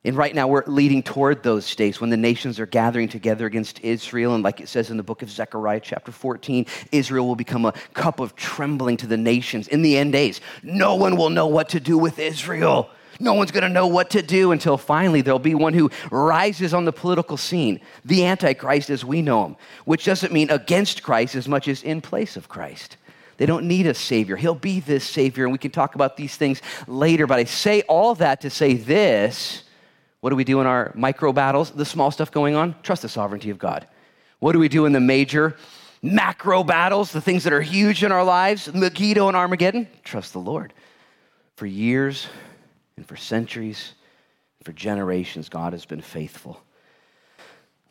And 0.05 0.15
right 0.15 0.35
now, 0.35 0.47
we're 0.47 0.63
leading 0.67 1.01
toward 1.01 1.41
those 1.41 1.75
days 1.75 1.99
when 1.99 2.11
the 2.11 2.17
nations 2.17 2.59
are 2.59 2.67
gathering 2.67 3.09
together 3.09 3.47
against 3.47 3.83
Israel. 3.83 4.35
And 4.35 4.43
like 4.43 4.61
it 4.61 4.69
says 4.69 4.91
in 4.91 4.97
the 4.97 5.03
book 5.03 5.23
of 5.23 5.31
Zechariah, 5.31 5.79
chapter 5.79 6.11
14, 6.11 6.67
Israel 6.91 7.25
will 7.27 7.35
become 7.35 7.65
a 7.65 7.73
cup 7.95 8.19
of 8.19 8.35
trembling 8.35 8.97
to 8.97 9.07
the 9.07 9.17
nations 9.17 9.67
in 9.67 9.81
the 9.81 9.97
end 9.97 10.13
days. 10.13 10.41
No 10.61 10.93
one 10.93 11.17
will 11.17 11.31
know 11.31 11.47
what 11.47 11.69
to 11.69 11.79
do 11.79 11.97
with 11.97 12.19
Israel. 12.19 12.91
No 13.19 13.33
one's 13.33 13.49
going 13.49 13.63
to 13.63 13.69
know 13.69 13.87
what 13.87 14.11
to 14.11 14.21
do 14.21 14.51
until 14.51 14.77
finally 14.77 15.21
there'll 15.21 15.39
be 15.39 15.55
one 15.55 15.73
who 15.73 15.89
rises 16.11 16.71
on 16.73 16.85
the 16.85 16.93
political 16.93 17.37
scene, 17.37 17.79
the 18.03 18.25
Antichrist 18.25 18.91
as 18.91 19.03
we 19.03 19.23
know 19.23 19.45
him, 19.45 19.55
which 19.85 20.05
doesn't 20.05 20.33
mean 20.33 20.51
against 20.51 21.01
Christ 21.01 21.33
as 21.33 21.47
much 21.47 21.67
as 21.67 21.81
in 21.81 22.01
place 22.01 22.37
of 22.37 22.47
Christ. 22.47 22.97
They 23.37 23.47
don't 23.47 23.67
need 23.67 23.87
a 23.87 23.95
Savior. 23.95 24.35
He'll 24.35 24.53
be 24.53 24.81
this 24.81 25.03
Savior, 25.03 25.45
and 25.45 25.51
we 25.51 25.57
can 25.57 25.71
talk 25.71 25.95
about 25.95 26.15
these 26.15 26.35
things 26.35 26.61
later. 26.87 27.25
But 27.25 27.39
I 27.39 27.45
say 27.45 27.81
all 27.83 28.13
that 28.15 28.41
to 28.41 28.51
say 28.51 28.75
this 28.75 29.63
what 30.21 30.29
do 30.31 30.35
we 30.35 30.43
do 30.43 30.61
in 30.61 30.67
our 30.67 30.91
micro 30.95 31.31
battles, 31.31 31.71
the 31.71 31.85
small 31.85 32.11
stuff 32.11 32.31
going 32.31 32.55
on? 32.55 32.75
Trust 32.83 33.01
the 33.01 33.09
sovereignty 33.09 33.49
of 33.49 33.59
God. 33.59 33.87
What 34.39 34.53
do 34.53 34.59
we 34.59 34.69
do 34.69 34.85
in 34.85 34.91
the 34.91 34.99
major 34.99 35.55
macro 36.01 36.63
battles, 36.63 37.11
the 37.11 37.21
things 37.21 37.43
that 37.43 37.53
are 37.53 37.61
huge 37.61 38.03
in 38.03 38.11
our 38.11 38.23
lives, 38.23 38.73
Megiddo 38.73 39.27
and 39.27 39.37
Armageddon? 39.37 39.87
Trust 40.03 40.33
the 40.33 40.39
Lord. 40.39 40.73
For 41.55 41.65
years 41.65 42.27
and 42.97 43.07
for 43.07 43.15
centuries, 43.15 43.93
and 44.59 44.65
for 44.65 44.73
generations, 44.73 45.49
God 45.49 45.73
has 45.73 45.85
been 45.85 46.01
faithful. 46.01 46.61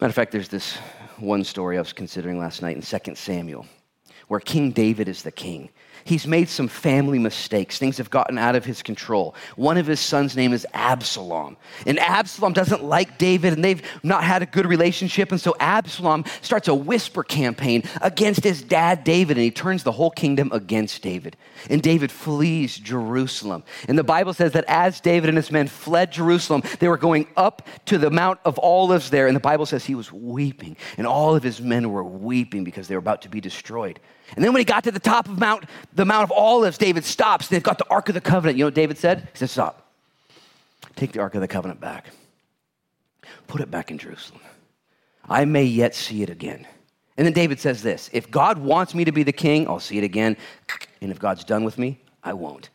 Matter 0.00 0.10
of 0.10 0.14
fact, 0.14 0.32
there's 0.32 0.48
this 0.48 0.76
one 1.18 1.44
story 1.44 1.76
I 1.78 1.80
was 1.80 1.92
considering 1.92 2.38
last 2.38 2.62
night 2.62 2.76
in 2.76 2.82
2 2.82 3.14
Samuel 3.14 3.66
where 4.28 4.40
King 4.40 4.70
David 4.70 5.08
is 5.08 5.22
the 5.22 5.32
king. 5.32 5.70
He's 6.04 6.26
made 6.26 6.50
some 6.50 6.68
family 6.68 7.18
mistakes. 7.18 7.78
Things 7.78 7.96
have 7.96 8.10
gotten 8.10 8.36
out 8.36 8.56
of 8.56 8.64
his 8.64 8.82
control. 8.82 9.34
One 9.56 9.78
of 9.78 9.86
his 9.86 10.00
sons' 10.00 10.36
name 10.36 10.52
is 10.52 10.66
Absalom. 10.74 11.56
And 11.86 11.98
Absalom 11.98 12.52
doesn't 12.52 12.84
like 12.84 13.16
David, 13.16 13.54
and 13.54 13.64
they've 13.64 13.82
not 14.02 14.22
had 14.22 14.42
a 14.42 14.46
good 14.46 14.66
relationship. 14.66 15.32
And 15.32 15.40
so 15.40 15.56
Absalom 15.58 16.24
starts 16.42 16.68
a 16.68 16.74
whisper 16.74 17.22
campaign 17.22 17.84
against 18.02 18.44
his 18.44 18.60
dad, 18.60 19.02
David, 19.02 19.38
and 19.38 19.44
he 19.44 19.50
turns 19.50 19.82
the 19.82 19.92
whole 19.92 20.10
kingdom 20.10 20.50
against 20.52 21.00
David. 21.00 21.38
And 21.70 21.82
David 21.82 22.12
flees 22.12 22.76
Jerusalem. 22.76 23.64
And 23.88 23.98
the 23.98 24.04
Bible 24.04 24.34
says 24.34 24.52
that 24.52 24.66
as 24.68 25.00
David 25.00 25.30
and 25.30 25.38
his 25.38 25.50
men 25.50 25.68
fled 25.68 26.12
Jerusalem, 26.12 26.62
they 26.80 26.88
were 26.88 26.98
going 26.98 27.26
up 27.34 27.66
to 27.86 27.96
the 27.96 28.10
Mount 28.10 28.40
of 28.44 28.58
Olives 28.58 29.08
there. 29.08 29.26
And 29.26 29.34
the 29.34 29.40
Bible 29.40 29.64
says 29.64 29.86
he 29.86 29.94
was 29.94 30.12
weeping, 30.12 30.76
and 30.98 31.06
all 31.06 31.34
of 31.34 31.42
his 31.42 31.62
men 31.62 31.90
were 31.90 32.04
weeping 32.04 32.62
because 32.62 32.88
they 32.88 32.94
were 32.94 32.98
about 32.98 33.22
to 33.22 33.30
be 33.30 33.40
destroyed. 33.40 34.00
And 34.34 34.44
then 34.44 34.52
when 34.52 34.60
he 34.60 34.64
got 34.64 34.84
to 34.84 34.90
the 34.90 34.98
top 34.98 35.28
of 35.28 35.38
Mount, 35.38 35.64
the 35.92 36.04
Mount 36.04 36.24
of 36.24 36.32
Olives, 36.32 36.78
David 36.78 37.04
stops. 37.04 37.48
They've 37.48 37.62
got 37.62 37.78
the 37.78 37.88
Ark 37.88 38.08
of 38.08 38.14
the 38.14 38.20
Covenant. 38.20 38.58
You 38.58 38.64
know 38.64 38.68
what 38.68 38.74
David 38.74 38.98
said? 38.98 39.28
He 39.32 39.38
said, 39.38 39.50
Stop. 39.50 39.92
Take 40.96 41.12
the 41.12 41.20
Ark 41.20 41.34
of 41.34 41.40
the 41.40 41.48
Covenant 41.48 41.80
back. 41.80 42.10
Put 43.46 43.60
it 43.60 43.70
back 43.70 43.90
in 43.90 43.98
Jerusalem. 43.98 44.40
I 45.28 45.44
may 45.44 45.64
yet 45.64 45.94
see 45.94 46.22
it 46.22 46.30
again. 46.30 46.66
And 47.16 47.26
then 47.26 47.32
David 47.32 47.60
says 47.60 47.82
this 47.82 48.10
If 48.12 48.30
God 48.30 48.58
wants 48.58 48.94
me 48.94 49.04
to 49.04 49.12
be 49.12 49.22
the 49.22 49.32
king, 49.32 49.68
I'll 49.68 49.80
see 49.80 49.98
it 49.98 50.04
again. 50.04 50.37
And 51.00 51.10
if 51.10 51.18
God's 51.18 51.44
done 51.44 51.64
with 51.64 51.78
me, 51.78 52.00
I 52.22 52.32
won't. 52.32 52.70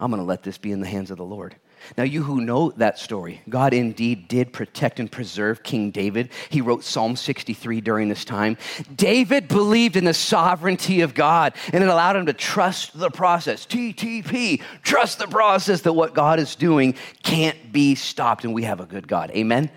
I'm 0.00 0.10
going 0.10 0.22
to 0.22 0.26
let 0.26 0.42
this 0.42 0.58
be 0.58 0.72
in 0.72 0.80
the 0.80 0.86
hands 0.86 1.10
of 1.10 1.18
the 1.18 1.24
Lord. 1.24 1.56
Now, 1.96 2.04
you 2.04 2.22
who 2.22 2.40
know 2.40 2.70
that 2.76 2.98
story, 2.98 3.42
God 3.48 3.74
indeed 3.74 4.28
did 4.28 4.52
protect 4.52 5.00
and 5.00 5.10
preserve 5.10 5.62
King 5.62 5.90
David. 5.90 6.30
He 6.48 6.60
wrote 6.60 6.84
Psalm 6.84 7.16
63 7.16 7.80
during 7.80 8.08
this 8.08 8.24
time. 8.24 8.56
David 8.94 9.48
believed 9.48 9.96
in 9.96 10.04
the 10.04 10.14
sovereignty 10.14 11.00
of 11.00 11.14
God, 11.14 11.54
and 11.72 11.82
it 11.82 11.88
allowed 11.88 12.16
him 12.16 12.26
to 12.26 12.32
trust 12.32 12.98
the 12.98 13.10
process. 13.10 13.66
TTP, 13.66 14.62
trust 14.82 15.18
the 15.18 15.28
process 15.28 15.82
that 15.82 15.92
what 15.92 16.14
God 16.14 16.38
is 16.38 16.54
doing 16.56 16.94
can't 17.22 17.72
be 17.72 17.94
stopped, 17.94 18.44
and 18.44 18.54
we 18.54 18.62
have 18.62 18.80
a 18.80 18.86
good 18.86 19.08
God. 19.08 19.30
Amen? 19.32 19.70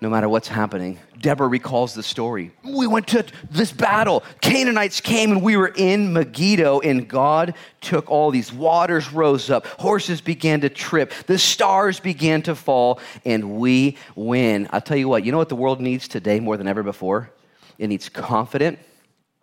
No 0.00 0.08
matter 0.08 0.28
what's 0.28 0.48
happening. 0.48 0.98
Deborah 1.20 1.48
recalls 1.48 1.94
the 1.94 2.02
story. 2.02 2.52
We 2.62 2.86
went 2.86 3.08
to 3.08 3.24
this 3.50 3.72
battle. 3.72 4.22
Canaanites 4.40 5.00
came 5.00 5.32
and 5.32 5.42
we 5.42 5.56
were 5.56 5.72
in 5.74 6.12
Megiddo, 6.12 6.80
and 6.80 7.08
God 7.08 7.54
took 7.80 8.10
all 8.10 8.30
these 8.30 8.52
waters 8.52 9.12
rose 9.12 9.50
up. 9.50 9.66
Horses 9.66 10.20
began 10.20 10.60
to 10.60 10.68
trip. 10.68 11.12
The 11.26 11.38
stars 11.38 11.98
began 11.98 12.42
to 12.42 12.54
fall, 12.54 13.00
and 13.24 13.58
we 13.58 13.96
win. 14.14 14.68
I'll 14.70 14.80
tell 14.80 14.96
you 14.96 15.08
what, 15.08 15.24
you 15.24 15.32
know 15.32 15.38
what 15.38 15.48
the 15.48 15.56
world 15.56 15.80
needs 15.80 16.06
today 16.06 16.38
more 16.38 16.56
than 16.56 16.68
ever 16.68 16.82
before? 16.82 17.30
It 17.78 17.88
needs 17.88 18.08
confident, 18.08 18.78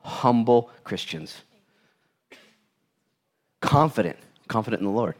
humble 0.01 0.69
Christians. 0.83 1.41
Confident, 3.59 4.17
confident 4.47 4.81
in 4.81 4.85
the 4.85 4.93
Lord. 4.93 5.15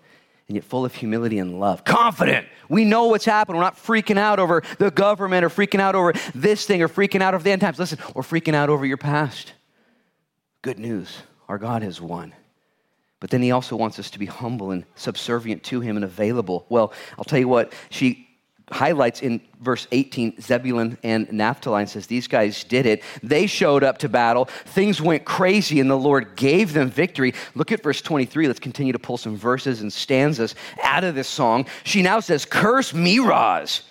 And 0.47 0.55
yet 0.55 0.63
full 0.63 0.85
of 0.85 0.93
humility 0.93 1.39
and 1.39 1.59
love. 1.59 1.83
Confident. 1.83 2.47
We 2.69 2.85
know 2.85 3.07
what's 3.07 3.25
happened. 3.25 3.57
We're 3.57 3.63
not 3.63 3.77
freaking 3.77 4.17
out 4.17 4.39
over 4.39 4.63
the 4.77 4.91
government 4.91 5.43
or 5.43 5.49
freaking 5.49 5.79
out 5.79 5.95
over 5.95 6.13
this 6.33 6.65
thing 6.65 6.81
or 6.81 6.87
freaking 6.87 7.21
out 7.21 7.33
over 7.33 7.43
the 7.43 7.51
end 7.51 7.61
times. 7.61 7.79
Listen, 7.79 7.99
or 8.13 8.21
freaking 8.21 8.53
out 8.53 8.69
over 8.69 8.85
your 8.85 8.97
past. 8.97 9.53
Good 10.61 10.79
news. 10.79 11.17
Our 11.47 11.57
God 11.57 11.83
has 11.83 12.01
won. 12.01 12.33
But 13.19 13.29
then 13.29 13.41
he 13.41 13.51
also 13.51 13.75
wants 13.75 13.97
us 13.97 14.11
to 14.11 14.19
be 14.19 14.25
humble 14.25 14.71
and 14.71 14.85
subservient 14.95 15.63
to 15.63 15.79
him 15.79 15.95
and 15.95 16.05
available. 16.05 16.65
Well, 16.69 16.93
I'll 17.17 17.23
tell 17.23 17.39
you 17.39 17.47
what, 17.47 17.73
she 17.89 18.24
highlights 18.71 19.21
in 19.21 19.41
verse 19.61 19.87
18 19.91 20.41
Zebulun 20.41 20.97
and 21.03 21.31
Naphtali 21.31 21.81
and 21.81 21.89
says 21.89 22.07
these 22.07 22.27
guys 22.27 22.63
did 22.63 22.85
it. 22.85 23.03
They 23.21 23.47
showed 23.47 23.83
up 23.83 23.99
to 23.99 24.09
battle. 24.09 24.45
Things 24.45 25.01
went 25.01 25.25
crazy 25.25 25.79
and 25.79 25.89
the 25.89 25.97
Lord 25.97 26.35
gave 26.35 26.73
them 26.73 26.89
victory. 26.89 27.33
Look 27.53 27.71
at 27.71 27.83
verse 27.83 28.01
23. 28.01 28.47
Let's 28.47 28.59
continue 28.59 28.93
to 28.93 28.99
pull 28.99 29.17
some 29.17 29.37
verses 29.37 29.81
and 29.81 29.93
stanzas 29.93 30.55
out 30.81 31.03
of 31.03 31.15
this 31.15 31.27
song. 31.27 31.67
She 31.83 32.01
now 32.01 32.19
says, 32.19 32.45
Curse 32.45 32.91
Meroz, 32.93 33.81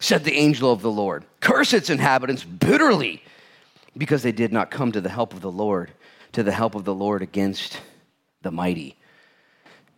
said 0.00 0.24
the 0.24 0.34
angel 0.34 0.72
of 0.72 0.82
the 0.82 0.90
Lord. 0.90 1.24
Curse 1.40 1.74
its 1.74 1.90
inhabitants 1.90 2.42
bitterly 2.42 3.22
because 3.96 4.22
they 4.22 4.32
did 4.32 4.52
not 4.52 4.70
come 4.70 4.92
to 4.92 5.00
the 5.00 5.08
help 5.08 5.34
of 5.34 5.42
the 5.42 5.50
Lord, 5.50 5.92
to 6.32 6.42
the 6.42 6.52
help 6.52 6.74
of 6.74 6.84
the 6.84 6.94
Lord 6.94 7.22
against 7.22 7.80
the 8.40 8.50
mighty. 8.50 8.96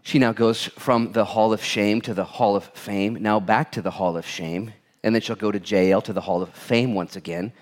She 0.04 0.18
now 0.18 0.32
goes 0.32 0.66
from 0.66 1.12
the 1.12 1.24
hall 1.24 1.54
of 1.54 1.64
shame 1.64 2.02
to 2.02 2.12
the 2.12 2.24
hall 2.24 2.56
of 2.56 2.64
fame, 2.64 3.14
now 3.20 3.40
back 3.40 3.72
to 3.72 3.82
the 3.82 3.90
hall 3.90 4.18
of 4.18 4.26
shame, 4.26 4.72
and 5.02 5.14
then 5.14 5.22
she'll 5.22 5.34
go 5.34 5.50
to 5.50 5.58
jail 5.58 6.02
to 6.02 6.12
the 6.12 6.20
hall 6.20 6.42
of 6.42 6.50
fame 6.50 6.94
once 6.94 7.16
again. 7.16 7.52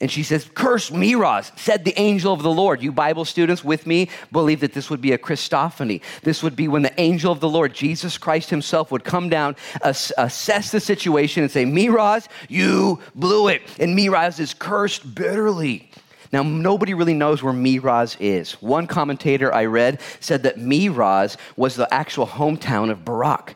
And 0.00 0.10
she 0.10 0.22
says, 0.22 0.50
Curse 0.54 0.90
Meroz, 0.90 1.56
said 1.58 1.84
the 1.84 1.98
angel 1.98 2.32
of 2.32 2.42
the 2.42 2.50
Lord. 2.50 2.82
You 2.82 2.90
Bible 2.90 3.24
students 3.24 3.62
with 3.62 3.86
me 3.86 4.08
believe 4.32 4.60
that 4.60 4.72
this 4.72 4.90
would 4.90 5.00
be 5.00 5.12
a 5.12 5.18
Christophany. 5.18 6.00
This 6.22 6.42
would 6.42 6.56
be 6.56 6.68
when 6.68 6.82
the 6.82 7.00
angel 7.00 7.30
of 7.30 7.40
the 7.40 7.48
Lord, 7.48 7.74
Jesus 7.74 8.18
Christ 8.18 8.50
himself, 8.50 8.90
would 8.90 9.04
come 9.04 9.28
down, 9.28 9.54
assess 9.82 10.72
the 10.72 10.80
situation, 10.80 11.42
and 11.42 11.52
say, 11.52 11.64
Meroz, 11.64 12.28
you 12.48 12.98
blew 13.14 13.48
it. 13.48 13.62
And 13.78 13.96
Meroz 13.96 14.40
is 14.40 14.52
cursed 14.52 15.14
bitterly. 15.14 15.90
Now, 16.34 16.42
nobody 16.42 16.94
really 16.94 17.14
knows 17.14 17.44
where 17.44 17.52
Meroz 17.52 18.16
is. 18.18 18.60
One 18.60 18.88
commentator 18.88 19.54
I 19.54 19.66
read 19.66 20.00
said 20.18 20.42
that 20.42 20.56
Meroz 20.56 21.36
was 21.56 21.76
the 21.76 21.86
actual 21.94 22.26
hometown 22.26 22.90
of 22.90 23.04
Barak. 23.04 23.54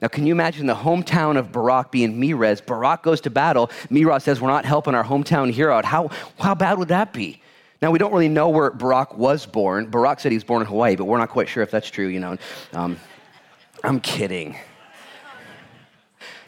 Now, 0.00 0.08
can 0.08 0.24
you 0.24 0.32
imagine 0.32 0.66
the 0.66 0.74
hometown 0.74 1.36
of 1.36 1.52
Barak 1.52 1.92
being 1.92 2.18
Meroz? 2.18 2.64
Barak 2.64 3.02
goes 3.02 3.20
to 3.20 3.30
battle. 3.30 3.66
Meroz 3.90 4.22
says, 4.22 4.40
We're 4.40 4.48
not 4.48 4.64
helping 4.64 4.94
our 4.94 5.04
hometown 5.04 5.50
hero 5.50 5.74
out. 5.74 5.84
How, 5.84 6.08
how 6.38 6.54
bad 6.54 6.78
would 6.78 6.88
that 6.88 7.12
be? 7.12 7.42
Now, 7.82 7.90
we 7.90 7.98
don't 7.98 8.10
really 8.10 8.30
know 8.30 8.48
where 8.48 8.70
Barak 8.70 9.18
was 9.18 9.44
born. 9.44 9.90
Barak 9.90 10.18
said 10.18 10.32
he 10.32 10.36
was 10.36 10.44
born 10.44 10.62
in 10.62 10.68
Hawaii, 10.68 10.96
but 10.96 11.04
we're 11.04 11.18
not 11.18 11.28
quite 11.28 11.50
sure 11.50 11.62
if 11.62 11.70
that's 11.70 11.90
true, 11.90 12.06
you 12.06 12.20
know. 12.20 12.38
Um, 12.72 12.98
I'm 13.82 14.00
kidding. 14.00 14.56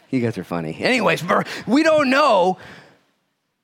You 0.09 0.21
guys 0.21 0.39
are 0.39 0.43
funny. 0.43 0.75
Anyways, 0.79 1.23
we 1.67 1.83
don't 1.83 2.09
know, 2.09 2.57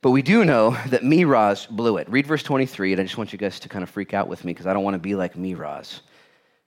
but 0.04 0.12
we 0.12 0.22
do 0.22 0.44
know 0.44 0.72
that 0.88 1.04
Meroz 1.04 1.66
blew 1.70 1.96
it. 1.96 2.10
Read 2.10 2.28
verse 2.28 2.44
23, 2.44 2.92
and 2.92 3.00
I 3.00 3.06
just 3.06 3.18
want 3.18 3.32
you 3.32 3.40
guys 3.40 3.58
to 3.62 3.70
kind 3.70 3.84
of 3.84 3.90
freak 3.90 4.14
out 4.14 4.28
with 4.28 4.44
me 4.44 4.52
because 4.52 4.68
I 4.68 4.74
don't 4.74 4.84
want 4.84 4.96
to 4.96 5.00
be 5.00 5.16
like 5.16 5.36
Meroz. 5.36 6.02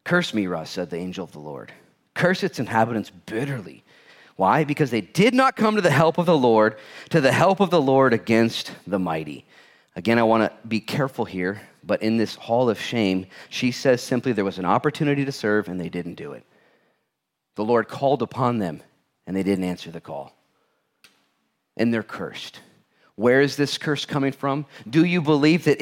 Curse 0.05 0.33
Meroz, 0.33 0.69
said 0.69 0.89
the 0.89 0.97
angel 0.97 1.23
of 1.23 1.33
the 1.33 1.39
Lord. 1.39 1.71
Curse 2.15 2.43
its 2.43 2.59
inhabitants 2.59 3.11
bitterly. 3.11 3.85
Why? 4.37 4.65
Because 4.65 4.91
they 4.91 5.03
did 5.03 5.35
not 5.35 5.55
come 5.55 5.77
to 5.77 5.83
the 5.83 5.91
help 5.91 6.17
of 6.17 6.25
the 6.25 6.37
Lord, 6.37 6.79
to 7.11 7.21
the 7.21 7.31
help 7.31 7.61
of 7.61 7.69
the 7.69 7.81
Lord 7.81 8.15
against 8.15 8.73
the 8.87 8.99
mighty. 8.99 9.45
Again, 9.97 10.19
I 10.19 10.23
want 10.23 10.45
to 10.45 10.67
be 10.67 10.81
careful 10.81 11.27
here, 11.27 11.61
but 11.85 12.01
in 12.01 12.17
this 12.17 12.37
hall 12.37 12.71
of 12.71 12.81
shame, 12.81 13.27
she 13.51 13.71
says 13.71 14.01
simply 14.01 14.33
there 14.33 14.47
was 14.47 14.59
an 14.59 14.65
opportunity 14.65 15.27
to 15.27 15.33
serve 15.33 15.69
and 15.69 15.79
they 15.79 15.91
didn't 15.91 16.15
do 16.15 16.33
it. 16.33 16.47
The 17.57 17.65
Lord 17.67 17.87
called 17.87 18.23
upon 18.23 18.61
them 18.61 18.83
and 19.27 19.37
they 19.37 19.43
didn't 19.43 19.65
answer 19.65 19.91
the 19.91 20.01
call. 20.01 20.33
And 21.77 21.93
they're 21.93 22.03
cursed. 22.03 22.61
Where 23.17 23.41
is 23.41 23.57
this 23.57 23.79
curse 23.79 24.05
coming 24.05 24.33
from? 24.33 24.67
Do 24.89 25.05
you 25.05 25.23
believe 25.23 25.65
that 25.65 25.75